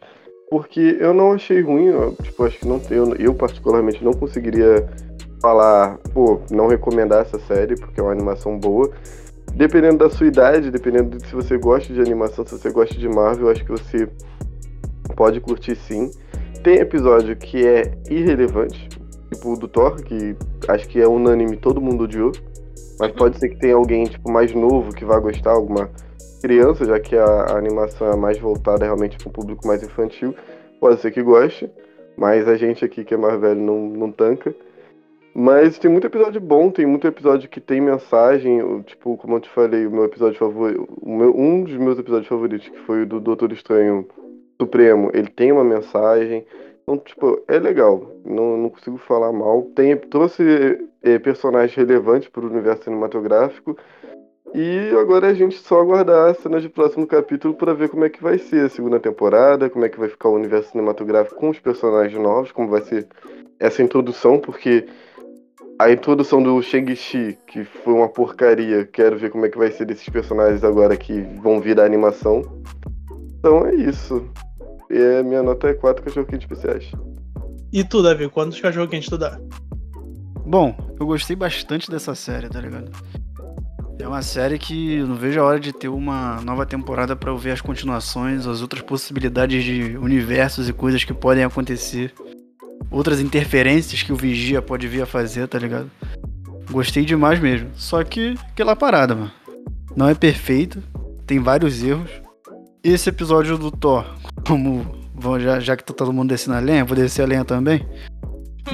porque 0.55 0.99
eu 1.01 1.13
não 1.13 1.33
achei 1.33 1.61
ruim, 1.63 1.87
eu, 1.87 2.15
tipo, 2.23 2.45
acho 2.45 2.61
que 2.61 2.69
não 2.69 2.81
eu, 2.89 3.13
eu 3.17 3.35
particularmente 3.35 4.05
não 4.05 4.13
conseguiria 4.13 4.89
falar, 5.43 5.99
pô, 6.13 6.43
não 6.49 6.69
recomendar 6.69 7.23
essa 7.23 7.41
série, 7.41 7.75
porque 7.75 7.99
é 7.99 8.03
uma 8.05 8.13
animação 8.13 8.57
boa. 8.57 8.89
Dependendo 9.53 9.99
da 9.99 10.09
sua 10.09 10.29
idade, 10.29 10.71
dependendo 10.71 11.19
de 11.19 11.27
se 11.27 11.35
você 11.35 11.59
gosta 11.59 11.93
de 11.93 12.01
animação, 12.01 12.47
se 12.47 12.57
você 12.57 12.71
gosta 12.71 12.95
de 12.95 13.09
Marvel, 13.09 13.47
eu 13.47 13.51
acho 13.51 13.65
que 13.65 13.73
você 13.73 14.09
pode 15.17 15.41
curtir 15.41 15.75
sim. 15.75 16.09
Tem 16.63 16.77
episódio 16.77 17.35
que 17.35 17.67
é 17.67 17.91
irrelevante, 18.09 18.89
tipo 19.33 19.55
o 19.55 19.59
do 19.59 19.67
Thor, 19.67 19.97
que 20.05 20.37
acho 20.69 20.89
que 20.89 21.01
é 21.01 21.09
unânime, 21.09 21.57
todo 21.57 21.81
mundo 21.81 22.05
odiou. 22.05 22.31
Mas 23.01 23.11
pode 23.11 23.41
ser 23.41 23.49
que 23.49 23.59
tenha 23.59 23.75
alguém 23.75 24.05
tipo 24.05 24.31
mais 24.31 24.55
novo 24.55 24.95
que 24.95 25.05
vá 25.05 25.19
gostar, 25.19 25.51
alguma 25.51 25.91
criança, 26.45 26.85
já 26.85 27.01
que 27.01 27.17
a, 27.17 27.25
a 27.25 27.57
animação 27.57 28.13
é 28.13 28.17
mais 28.17 28.39
voltada 28.39 28.85
realmente 28.85 29.17
para 29.17 29.31
um 29.31 29.33
público 29.33 29.67
mais 29.67 29.83
infantil. 29.83 30.35
Pode 30.79 31.01
ser 31.01 31.11
que 31.11 31.23
goste, 31.23 31.71
mas 32.19 32.47
a 32.47 32.55
gente 32.55 32.85
aqui 32.85 33.03
que 33.03 33.15
é 33.15 33.17
mais 33.17 33.41
velho 33.41 33.59
não, 33.59 33.89
não 33.89 34.13
tanca. 34.13 34.55
Mas 35.35 35.79
tem 35.79 35.91
muito 35.91 36.07
episódio 36.07 36.43
bom, 36.43 36.71
tem 36.71 36.85
muito 36.85 37.07
episódio 37.07 37.49
que 37.49 37.63
tem 37.63 37.81
mensagem, 37.81 38.61
tipo, 38.83 39.17
como 39.17 39.37
eu 39.37 39.41
te 39.41 39.49
falei, 39.49 39.87
o 39.87 39.91
meu 39.91 40.05
episódio 40.05 40.39
favorito, 40.39 40.87
meu, 41.03 41.35
um 41.35 41.65
dos 41.65 41.79
meus 41.79 41.99
episódios 41.99 42.29
favoritos, 42.29 42.69
que 42.69 42.79
foi 42.81 43.03
o 43.03 43.07
do 43.07 43.21
Doutor 43.21 43.51
Estranho 43.51 44.07
Supremo, 44.61 45.11
ele 45.15 45.29
tem 45.29 45.51
uma 45.51 45.65
mensagem. 45.65 46.45
Então, 46.83 46.99
tipo, 46.99 47.43
é 47.49 47.59
legal. 47.59 48.13
Não, 48.23 48.59
não 48.59 48.69
consigo 48.69 48.99
falar 48.99 49.33
mal. 49.33 49.63
Tem, 49.75 49.97
trouxe 49.97 50.79
eh, 51.03 51.19
personagens 51.19 51.75
relevantes 51.75 52.29
para 52.29 52.45
o 52.45 52.51
universo 52.51 52.85
cinematográfico. 52.85 53.75
E 54.55 54.91
agora 54.97 55.27
a 55.27 55.35
gente 55.35 55.59
só 55.59 55.81
aguardar 55.81 56.31
as 56.31 56.39
cenas 56.39 56.63
de 56.63 56.69
próximo 56.69 57.05
capítulo 57.09 57.55
para 57.55 57.75
ver 57.75 57.89
como 57.89 58.05
é 58.05 58.09
que 58.09 58.23
vai 58.23 58.39
ser 58.39 58.67
a 58.67 58.69
segunda 58.69 59.01
temporada, 59.01 59.69
como 59.69 59.85
é 59.85 59.89
que 59.89 59.99
vai 59.99 60.09
ficar 60.09 60.29
o 60.29 60.37
universo 60.37 60.71
cinematográfico 60.71 61.35
com 61.35 61.51
os 61.51 61.59
personagens 61.59 62.17
novos, 62.23 62.53
como 62.53 62.69
vai 62.69 62.81
ser 62.83 63.09
essa 63.59 63.83
introdução, 63.83 64.39
porque 64.39 64.87
a 65.77 65.91
introdução 65.91 66.41
do 66.41 66.63
Shang-Chi, 66.63 67.37
que 67.49 67.65
foi 67.65 67.95
uma 67.95 68.09
porcaria, 68.09 68.87
quero 68.87 69.19
ver 69.19 69.31
como 69.31 69.45
é 69.45 69.49
que 69.49 69.59
vai 69.59 69.73
ser 69.73 69.87
desses 69.87 70.09
personagens 70.09 70.63
agora 70.63 70.97
que 70.97 71.23
vão 71.43 71.61
vir 71.61 71.75
da 71.75 71.85
animação. 71.85 72.43
Então 73.41 73.67
é 73.67 73.75
isso. 73.75 74.25
E 74.89 75.19
a 75.19 75.25
minha 75.25 75.43
nota 75.43 75.67
é 75.67 75.75
4 75.75 76.05
cachorro-quente 76.05 76.47
especiais. 76.47 76.93
E 77.73 77.83
tu, 77.83 78.05
Davi, 78.05 78.29
quantos 78.29 78.61
cachorro-quentes 78.61 79.09
tu 79.09 79.19
dá? 79.19 79.37
Bom, 80.47 80.77
eu 81.01 81.07
gostei 81.07 81.35
bastante 81.35 81.91
dessa 81.91 82.15
série, 82.15 82.49
tá 82.49 82.61
ligado? 82.61 82.93
É 83.99 84.09
uma 84.09 84.23
série 84.23 84.59
que 84.59 84.95
eu 84.95 85.07
não 85.07 85.15
vejo 85.15 85.41
a 85.41 85.45
hora 85.45 85.61
de 85.61 85.73
ter 85.73 85.89
uma 85.89 86.41
nova 86.43 86.67
temporada 86.67 87.15
pra 87.15 87.31
eu 87.31 87.39
ver 87.39 87.53
as 87.53 87.61
continuações, 87.61 88.47
as 88.47 88.61
outras 88.61 88.83
possibilidades 88.83 89.63
de 89.63 89.97
universos 89.97 90.69
e 90.69 90.73
coisas 90.73 91.05
que 91.05 91.15
podem 91.15 91.45
acontecer. 91.45 92.13
Outras 92.91 93.21
interferências 93.21 94.03
que 94.03 94.13
o 94.13 94.17
Vigia 94.17 94.61
pode 94.61 94.87
vir 94.89 95.03
a 95.03 95.07
fazer, 95.07 95.47
tá 95.47 95.59
ligado? 95.59 95.91
Gostei 96.71 97.05
demais 97.05 97.39
mesmo. 97.39 97.71
Só 97.75 98.03
que 98.03 98.35
aquela 98.51 98.75
parada, 98.75 99.15
mano. 99.15 99.33
Não 99.97 100.09
é 100.09 100.15
perfeito, 100.15 100.83
tem 101.27 101.39
vários 101.39 101.83
erros. 101.83 102.11
Esse 102.83 103.09
episódio 103.09 103.57
do 103.57 103.71
Thor, 103.71 104.05
como 104.47 104.85
já, 105.41 105.61
já 105.61 105.77
que 105.77 105.85
tá 105.85 105.95
todo 105.95 106.13
mundo 106.13 106.31
descendo 106.31 106.57
a 106.57 106.61
lenha, 106.61 106.85
vou 106.85 106.97
descer 106.97 107.23
a 107.23 107.27
lenha 107.27 107.45
também. 107.45 107.87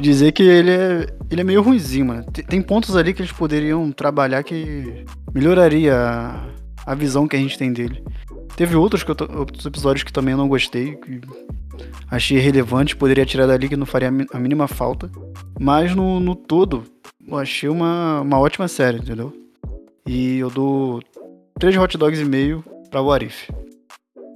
Dizer 0.00 0.32
que 0.32 0.42
ele 0.42 0.70
é, 0.70 1.06
ele 1.30 1.40
é 1.40 1.44
meio 1.44 1.62
ruimzinho, 1.62 2.06
mano. 2.06 2.24
Tem, 2.24 2.60
pontos 2.60 2.96
ali 2.96 3.14
que 3.14 3.22
eles 3.22 3.32
poderiam 3.32 3.90
trabalhar 3.92 4.42
que 4.42 5.04
melhoraria 5.32 5.96
a, 5.96 6.44
a 6.86 6.94
visão 6.94 7.28
que 7.28 7.36
a 7.36 7.38
gente 7.38 7.56
tem 7.56 7.72
dele. 7.72 8.02
Teve 8.56 8.74
outros, 8.74 9.04
que 9.04 9.10
eu 9.10 9.16
outros 9.38 9.64
episódios 9.64 10.02
que 10.02 10.12
também 10.12 10.32
eu 10.32 10.38
não 10.38 10.48
gostei, 10.48 10.96
que 10.96 11.20
achei 12.10 12.38
relevante, 12.38 12.96
poderia 12.96 13.24
tirar 13.24 13.46
dali 13.46 13.68
que 13.68 13.76
não 13.76 13.86
faria 13.86 14.08
a 14.08 14.38
mínima 14.38 14.66
falta. 14.66 15.10
Mas 15.58 15.94
no, 15.94 16.18
no 16.18 16.34
todo, 16.34 16.84
eu 17.26 17.38
achei 17.38 17.68
uma, 17.68 18.20
uma 18.20 18.38
ótima 18.38 18.66
série, 18.66 18.98
entendeu? 18.98 19.32
E 20.06 20.38
eu 20.38 20.50
dou 20.50 21.00
3 21.58 21.76
hot 21.76 21.96
dogs 21.96 22.20
e 22.20 22.24
meio 22.24 22.64
pra 22.90 23.00
What 23.00 23.24
If. 23.24 23.48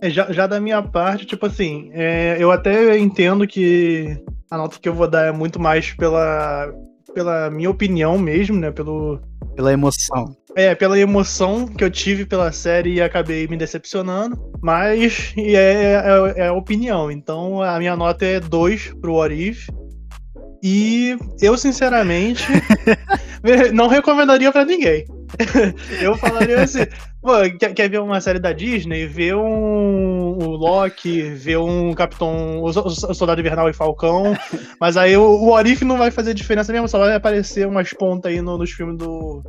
É, 0.01 0.11
já, 0.11 0.31
já 0.31 0.47
da 0.47 0.61
minha 0.61 0.83
parte, 0.83 1.27
tipo 1.27 1.47
assim, 1.47 1.91
é, 1.93 2.37
eu 2.39 2.53
até 2.53 2.99
entendo 2.99 3.47
que 3.47 4.17
a 4.51 4.57
nota 4.57 4.79
que 4.81 4.89
eu 4.89 4.95
vou 4.95 5.09
dar 5.09 5.27
é 5.27 5.33
muito 5.33 5.61
mais 5.61 5.93
pela, 5.93 6.73
pela 7.15 7.51
minha 7.51 7.71
opinião 7.71 8.19
mesmo, 8.19 8.57
né? 8.59 8.71
Pelo, 8.71 9.21
Pela 9.57 9.73
emoção. 9.73 10.37
é, 10.57 10.75
pela 10.75 10.99
emoção 10.99 11.67
que 11.67 11.83
eu 11.85 11.91
tive 11.91 12.25
pela 12.27 12.51
série 12.53 12.95
e 12.95 13.03
acabei 13.03 13.47
me 13.49 13.57
decepcionando. 13.57 14.37
Mas 14.63 15.33
é, 15.37 15.95
é, 15.95 16.43
é 16.43 16.47
a 16.49 16.53
opinião. 16.53 17.11
Então 17.11 17.63
a 17.63 17.79
minha 17.79 17.97
nota 17.97 18.25
é 18.25 18.41
2 18.41 18.95
pro 19.01 19.15
What 19.15 19.35
If. 19.35 19.69
E 20.63 21.17
eu, 21.43 21.59
sinceramente, 21.59 22.47
não 23.75 23.87
recomendaria 23.89 24.51
pra 24.51 24.65
ninguém. 24.65 25.05
Eu 26.01 26.17
falaria 26.17 26.63
assim, 26.63 26.87
pô, 27.21 27.33
quer, 27.59 27.73
quer 27.75 27.89
ver 27.89 28.01
uma 28.01 28.21
série 28.21 28.39
da 28.39 28.53
Disney? 28.53 29.07
Vê 29.07 29.35
um 29.35 30.39
o 30.39 30.57
Loki, 30.57 31.23
vê 31.23 31.57
um 31.57 31.93
Capitão, 31.95 32.59
o, 32.61 32.65
o 32.67 32.91
Soldado 32.91 33.41
Invernal 33.41 33.69
e 33.69 33.73
Falcão. 33.73 34.35
Mas 34.81 34.97
aí 34.97 35.17
o, 35.17 35.23
o 35.23 35.51
What 35.51 35.71
If 35.71 35.83
não 35.83 35.97
vai 35.97 36.11
fazer 36.11 36.35
diferença 36.35 36.73
mesmo, 36.73 36.89
só 36.89 36.99
vai 36.99 37.15
aparecer 37.15 37.67
umas 37.67 37.91
pontas 37.93 38.33
aí 38.33 38.41
no- 38.41 38.59
nos 38.59 38.71
filmes 38.71 38.97
do, 38.99 39.43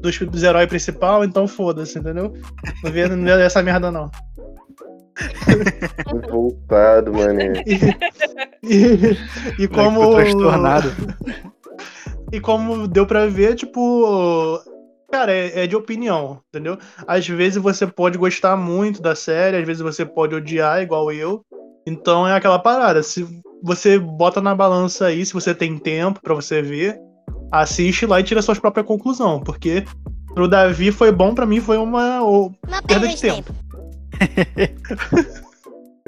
dos, 0.00 0.18
dos 0.18 0.42
heróis 0.42 0.68
principal, 0.68 1.24
então 1.24 1.46
foda-se, 1.48 1.98
entendeu? 1.98 2.32
Não 2.82 2.90
vê, 2.92 3.08
não 3.08 3.24
vê 3.24 3.42
essa 3.42 3.62
merda 3.62 3.90
não. 3.90 4.10
Voltado, 6.30 7.12
mané. 7.12 7.52
E, 8.66 9.16
e 9.62 9.68
como. 9.68 10.00
Ficou 10.00 10.14
transtornado. 10.14 10.92
E 12.32 12.40
como 12.40 12.88
deu 12.88 13.06
pra 13.06 13.26
ver, 13.26 13.54
tipo. 13.54 14.58
Cara, 15.14 15.32
é, 15.32 15.62
é 15.62 15.66
de 15.68 15.76
opinião, 15.76 16.40
entendeu? 16.48 16.76
Às 17.06 17.28
vezes 17.28 17.62
você 17.62 17.86
pode 17.86 18.18
gostar 18.18 18.56
muito 18.56 19.00
da 19.00 19.14
série, 19.14 19.56
às 19.58 19.64
vezes 19.64 19.80
você 19.80 20.04
pode 20.04 20.34
odiar, 20.34 20.82
igual 20.82 21.12
eu. 21.12 21.40
Então 21.86 22.26
é 22.26 22.34
aquela 22.34 22.58
parada. 22.58 23.00
Se 23.00 23.24
você 23.62 23.96
bota 23.96 24.40
na 24.40 24.56
balança 24.56 25.06
aí, 25.06 25.24
se 25.24 25.32
você 25.32 25.54
tem 25.54 25.78
tempo 25.78 26.20
pra 26.20 26.34
você 26.34 26.60
ver, 26.60 26.98
assiste 27.52 28.06
lá 28.06 28.18
e 28.18 28.24
tira 28.24 28.42
suas 28.42 28.58
próprias 28.58 28.84
conclusões. 28.86 29.40
Porque 29.44 29.84
pro 30.34 30.48
Davi 30.48 30.90
foi 30.90 31.12
bom, 31.12 31.32
pra 31.32 31.46
mim 31.46 31.60
foi 31.60 31.76
uma, 31.76 32.20
o- 32.24 32.50
perda 32.84 33.06
de 33.06 33.20
tempo. 33.20 33.54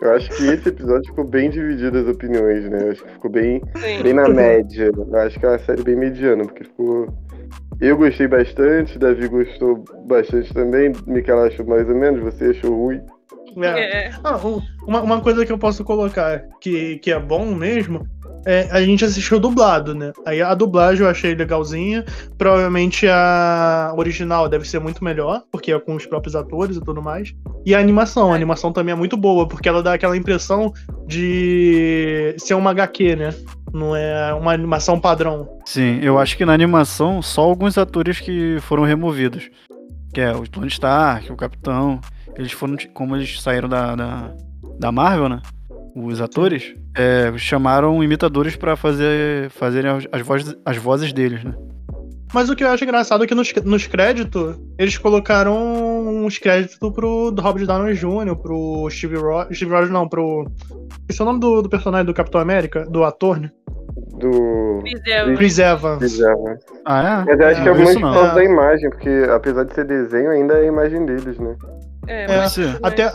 Eu 0.02 0.12
acho 0.12 0.28
que 0.36 0.44
esse 0.44 0.68
episódio 0.68 1.06
ficou 1.06 1.24
bem 1.24 1.48
dividido 1.48 1.96
as 1.98 2.06
opiniões, 2.06 2.68
né? 2.68 2.82
Eu 2.82 2.90
acho 2.92 3.02
que 3.02 3.12
ficou 3.12 3.30
bem, 3.30 3.62
Sim. 3.76 4.02
bem 4.02 4.12
na 4.12 4.28
média. 4.28 4.90
Eu 4.94 5.16
acho 5.20 5.40
que 5.40 5.46
é 5.46 5.48
uma 5.48 5.58
série 5.60 5.82
bem 5.82 5.96
mediana, 5.96 6.44
porque 6.44 6.64
ficou. 6.64 7.06
Eu 7.80 7.96
gostei 7.96 8.26
bastante, 8.26 8.98
Davi 8.98 9.28
gostou 9.28 9.84
bastante 10.06 10.52
também, 10.54 10.92
Micaela 11.06 11.46
achou 11.48 11.66
mais 11.66 11.88
ou 11.88 11.94
menos, 11.94 12.22
você 12.22 12.46
achou 12.46 12.74
ruim. 12.84 13.00
É. 13.58 14.06
É. 14.08 14.10
Ah, 14.24 14.36
um- 14.36 14.60
uma, 14.86 15.00
uma 15.02 15.20
coisa 15.20 15.44
que 15.44 15.52
eu 15.52 15.58
posso 15.58 15.82
colocar 15.84 16.44
que, 16.60 16.98
que 16.98 17.10
é 17.10 17.18
bom 17.18 17.54
mesmo 17.54 18.06
é 18.46 18.68
a 18.70 18.80
gente 18.80 19.04
assistiu 19.04 19.40
dublado, 19.40 19.92
né? 19.92 20.12
Aí 20.24 20.40
a 20.40 20.54
dublagem 20.54 21.04
eu 21.04 21.10
achei 21.10 21.34
legalzinha. 21.34 22.04
Provavelmente 22.38 23.06
a 23.08 23.92
original 23.96 24.48
deve 24.48 24.66
ser 24.66 24.78
muito 24.78 25.02
melhor, 25.02 25.42
porque 25.50 25.72
é 25.72 25.80
com 25.80 25.96
os 25.96 26.06
próprios 26.06 26.36
atores 26.36 26.76
e 26.76 26.80
tudo 26.80 27.02
mais. 27.02 27.34
E 27.66 27.74
a 27.74 27.80
animação, 27.80 28.32
a 28.32 28.36
animação 28.36 28.72
também 28.72 28.92
é 28.92 28.96
muito 28.96 29.16
boa, 29.16 29.48
porque 29.48 29.68
ela 29.68 29.82
dá 29.82 29.94
aquela 29.94 30.16
impressão 30.16 30.72
de 31.08 32.36
ser 32.38 32.54
uma 32.54 32.70
HQ, 32.70 33.16
né? 33.16 33.34
Não 33.74 33.96
é 33.96 34.32
uma 34.32 34.52
animação 34.52 35.00
padrão. 35.00 35.48
Sim, 35.66 35.98
eu 36.00 36.16
acho 36.16 36.36
que 36.36 36.44
na 36.46 36.54
animação 36.54 37.20
só 37.20 37.42
alguns 37.42 37.76
atores 37.76 38.20
que 38.20 38.58
foram 38.60 38.84
removidos. 38.84 39.50
Que 40.14 40.20
é 40.20 40.32
o 40.32 40.46
Tony 40.46 40.68
Stark, 40.68 41.30
o 41.32 41.36
Capitão. 41.36 42.00
Eles 42.36 42.52
foram, 42.52 42.76
como 42.94 43.16
eles 43.16 43.42
saíram 43.42 43.68
da, 43.68 43.96
da, 43.96 44.30
da 44.78 44.92
Marvel, 44.92 45.28
né? 45.28 45.42
Os 45.96 46.20
atores 46.20 46.74
é, 46.94 47.32
chamaram 47.38 48.04
imitadores 48.04 48.54
pra 48.54 48.76
fazer 48.76 49.48
fazerem 49.48 49.90
as, 50.12 50.20
vozes, 50.20 50.54
as 50.62 50.76
vozes 50.76 51.10
deles, 51.10 51.42
né? 51.42 51.54
Mas 52.34 52.50
o 52.50 52.54
que 52.54 52.62
eu 52.62 52.68
acho 52.68 52.84
engraçado 52.84 53.24
é 53.24 53.26
que 53.26 53.34
nos, 53.34 53.50
nos 53.64 53.86
créditos, 53.86 54.60
eles 54.78 54.98
colocaram 54.98 55.56
uns 56.06 56.36
créditos 56.36 56.76
pro 56.92 57.30
do 57.30 57.40
Robert 57.40 57.64
Downey 57.66 57.94
Jr., 57.94 58.36
pro 58.36 58.86
Steve 58.90 59.16
Rogers. 59.16 59.56
Steve 59.56 59.70
Rogers 59.70 59.90
não, 59.90 60.06
pro. 60.06 60.46
Esse 61.08 61.18
é 61.20 61.24
o 61.24 61.26
nome 61.26 61.40
do, 61.40 61.62
do 61.62 61.68
personagem 61.70 62.04
do 62.04 62.12
Capitão 62.12 62.42
América? 62.42 62.84
Do 62.84 63.02
ator, 63.02 63.40
né? 63.40 63.50
Do. 64.18 64.82
Chris 65.36 65.58
Evans. 65.58 65.98
Bizarro. 65.98 66.58
Ah, 66.84 67.22
é? 67.22 67.24
Mas 67.24 67.40
eu 67.40 67.46
acho 67.46 67.62
que 67.62 67.68
é 67.68 67.72
É, 67.72 67.74
muito 67.74 68.00
por 68.00 68.12
causa 68.12 68.34
da 68.34 68.44
imagem, 68.44 68.90
porque 68.90 69.26
apesar 69.30 69.64
de 69.64 69.74
ser 69.74 69.86
desenho, 69.86 70.30
ainda 70.30 70.54
é 70.54 70.60
a 70.60 70.66
imagem 70.66 71.06
deles, 71.06 71.38
né? 71.38 71.56
É, 72.06 72.24
É. 72.24 72.78
Até, 72.82 73.10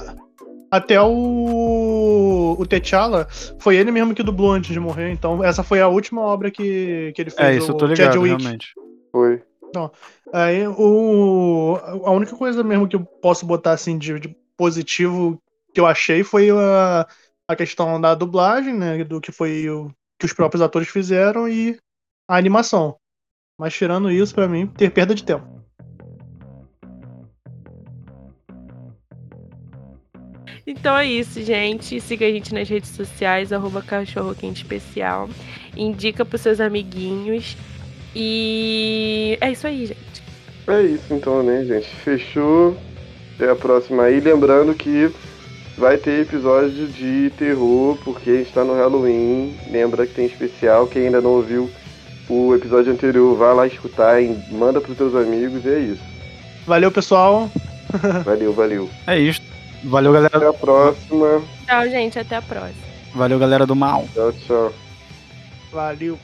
até 0.71 1.01
o. 1.01 2.55
O 2.57 2.65
T'Challa 2.65 3.27
foi 3.60 3.75
ele 3.75 3.91
mesmo 3.91 4.15
que 4.15 4.23
dublou 4.23 4.51
antes 4.51 4.71
de 4.71 4.79
morrer, 4.79 5.12
então 5.12 5.43
essa 5.43 5.63
foi 5.63 5.81
a 5.81 5.88
última 5.88 6.21
obra 6.21 6.49
que, 6.49 7.12
que 7.13 7.21
ele 7.21 7.29
fez. 7.29 7.47
É, 7.49 7.57
isso 7.57 7.71
eu 7.71 7.75
tô 7.75 7.86
o 7.86 7.88
ligado, 7.89 8.13
Chadwick. 8.13 8.41
realmente. 8.41 8.73
Foi. 9.12 9.43
Aí 10.31 10.65
o. 10.67 11.77
A 12.05 12.12
única 12.12 12.36
coisa 12.36 12.63
mesmo 12.63 12.88
que 12.88 12.95
eu 12.95 13.03
posso 13.03 13.45
botar 13.45 13.71
assim 13.71 13.97
de, 13.97 14.17
de 14.19 14.36
positivo 14.55 15.41
que 15.73 15.79
eu 15.79 15.86
achei 15.86 16.23
foi 16.23 16.49
a, 16.51 17.07
a 17.47 17.55
questão 17.55 17.99
da 17.99 18.15
dublagem, 18.15 18.73
né? 18.73 19.03
Do 19.03 19.19
que 19.19 19.31
foi 19.31 19.69
o 19.69 19.91
que 20.17 20.25
os 20.25 20.34
próprios 20.34 20.62
atores 20.62 20.88
fizeram 20.88 21.49
e 21.49 21.77
a 22.29 22.38
animação. 22.38 22.95
Mas 23.60 23.73
tirando 23.73 24.12
isso, 24.12 24.34
pra 24.34 24.47
mim, 24.47 24.67
ter 24.67 24.89
perda 24.91 25.13
de 25.13 25.23
tempo. 25.23 25.61
Então 30.71 30.95
é 30.95 31.05
isso, 31.05 31.43
gente. 31.43 31.99
Siga 31.99 32.25
a 32.25 32.31
gente 32.31 32.53
nas 32.53 32.69
redes 32.69 32.91
sociais, 32.91 33.51
arroba 33.51 33.81
cachorro 33.81 34.34
quente 34.34 34.63
especial. 34.63 35.29
Indica 35.75 36.23
pros 36.23 36.39
seus 36.39 36.62
amiguinhos. 36.62 37.57
E 38.15 39.38
é 39.41 39.51
isso 39.51 39.67
aí, 39.67 39.86
gente. 39.88 40.23
É 40.67 40.81
isso 40.84 41.13
então, 41.13 41.43
né, 41.43 41.65
gente? 41.65 41.88
Fechou. 41.88 42.77
Até 43.36 43.49
a 43.49 43.55
próxima 43.55 44.03
aí. 44.03 44.21
Lembrando 44.21 44.73
que 44.73 45.12
vai 45.77 45.97
ter 45.97 46.21
episódio 46.21 46.88
de 46.88 47.34
terror, 47.38 47.97
porque 48.05 48.29
a 48.29 48.36
gente 48.38 48.53
tá 48.53 48.63
no 48.63 48.73
Halloween. 48.73 49.53
Lembra 49.69 50.07
que 50.07 50.13
tem 50.13 50.25
especial. 50.25 50.88
Quem 50.88 51.07
ainda 51.07 51.19
não 51.19 51.31
ouviu 51.31 51.69
o 52.29 52.55
episódio 52.55 52.93
anterior, 52.93 53.36
vai 53.36 53.53
lá 53.53 53.67
escutar 53.67 54.21
e 54.23 54.29
manda 54.49 54.79
pros 54.79 54.97
teus 54.97 55.13
amigos. 55.15 55.65
E 55.65 55.69
é 55.69 55.79
isso. 55.79 56.03
Valeu, 56.65 56.89
pessoal. 56.91 57.51
Valeu, 58.23 58.53
valeu. 58.53 58.89
É 59.05 59.19
isso. 59.19 59.50
Valeu, 59.83 60.13
galera. 60.13 60.37
Até 60.37 60.47
a 60.47 60.53
próxima. 60.53 61.43
Tchau, 61.65 61.89
gente. 61.89 62.19
Até 62.19 62.35
a 62.35 62.41
próxima. 62.41 62.91
Valeu, 63.13 63.39
galera 63.39 63.65
do 63.65 63.75
mal. 63.75 64.05
Tchau, 64.13 64.31
tchau. 64.33 64.73
Valeu. 65.71 66.17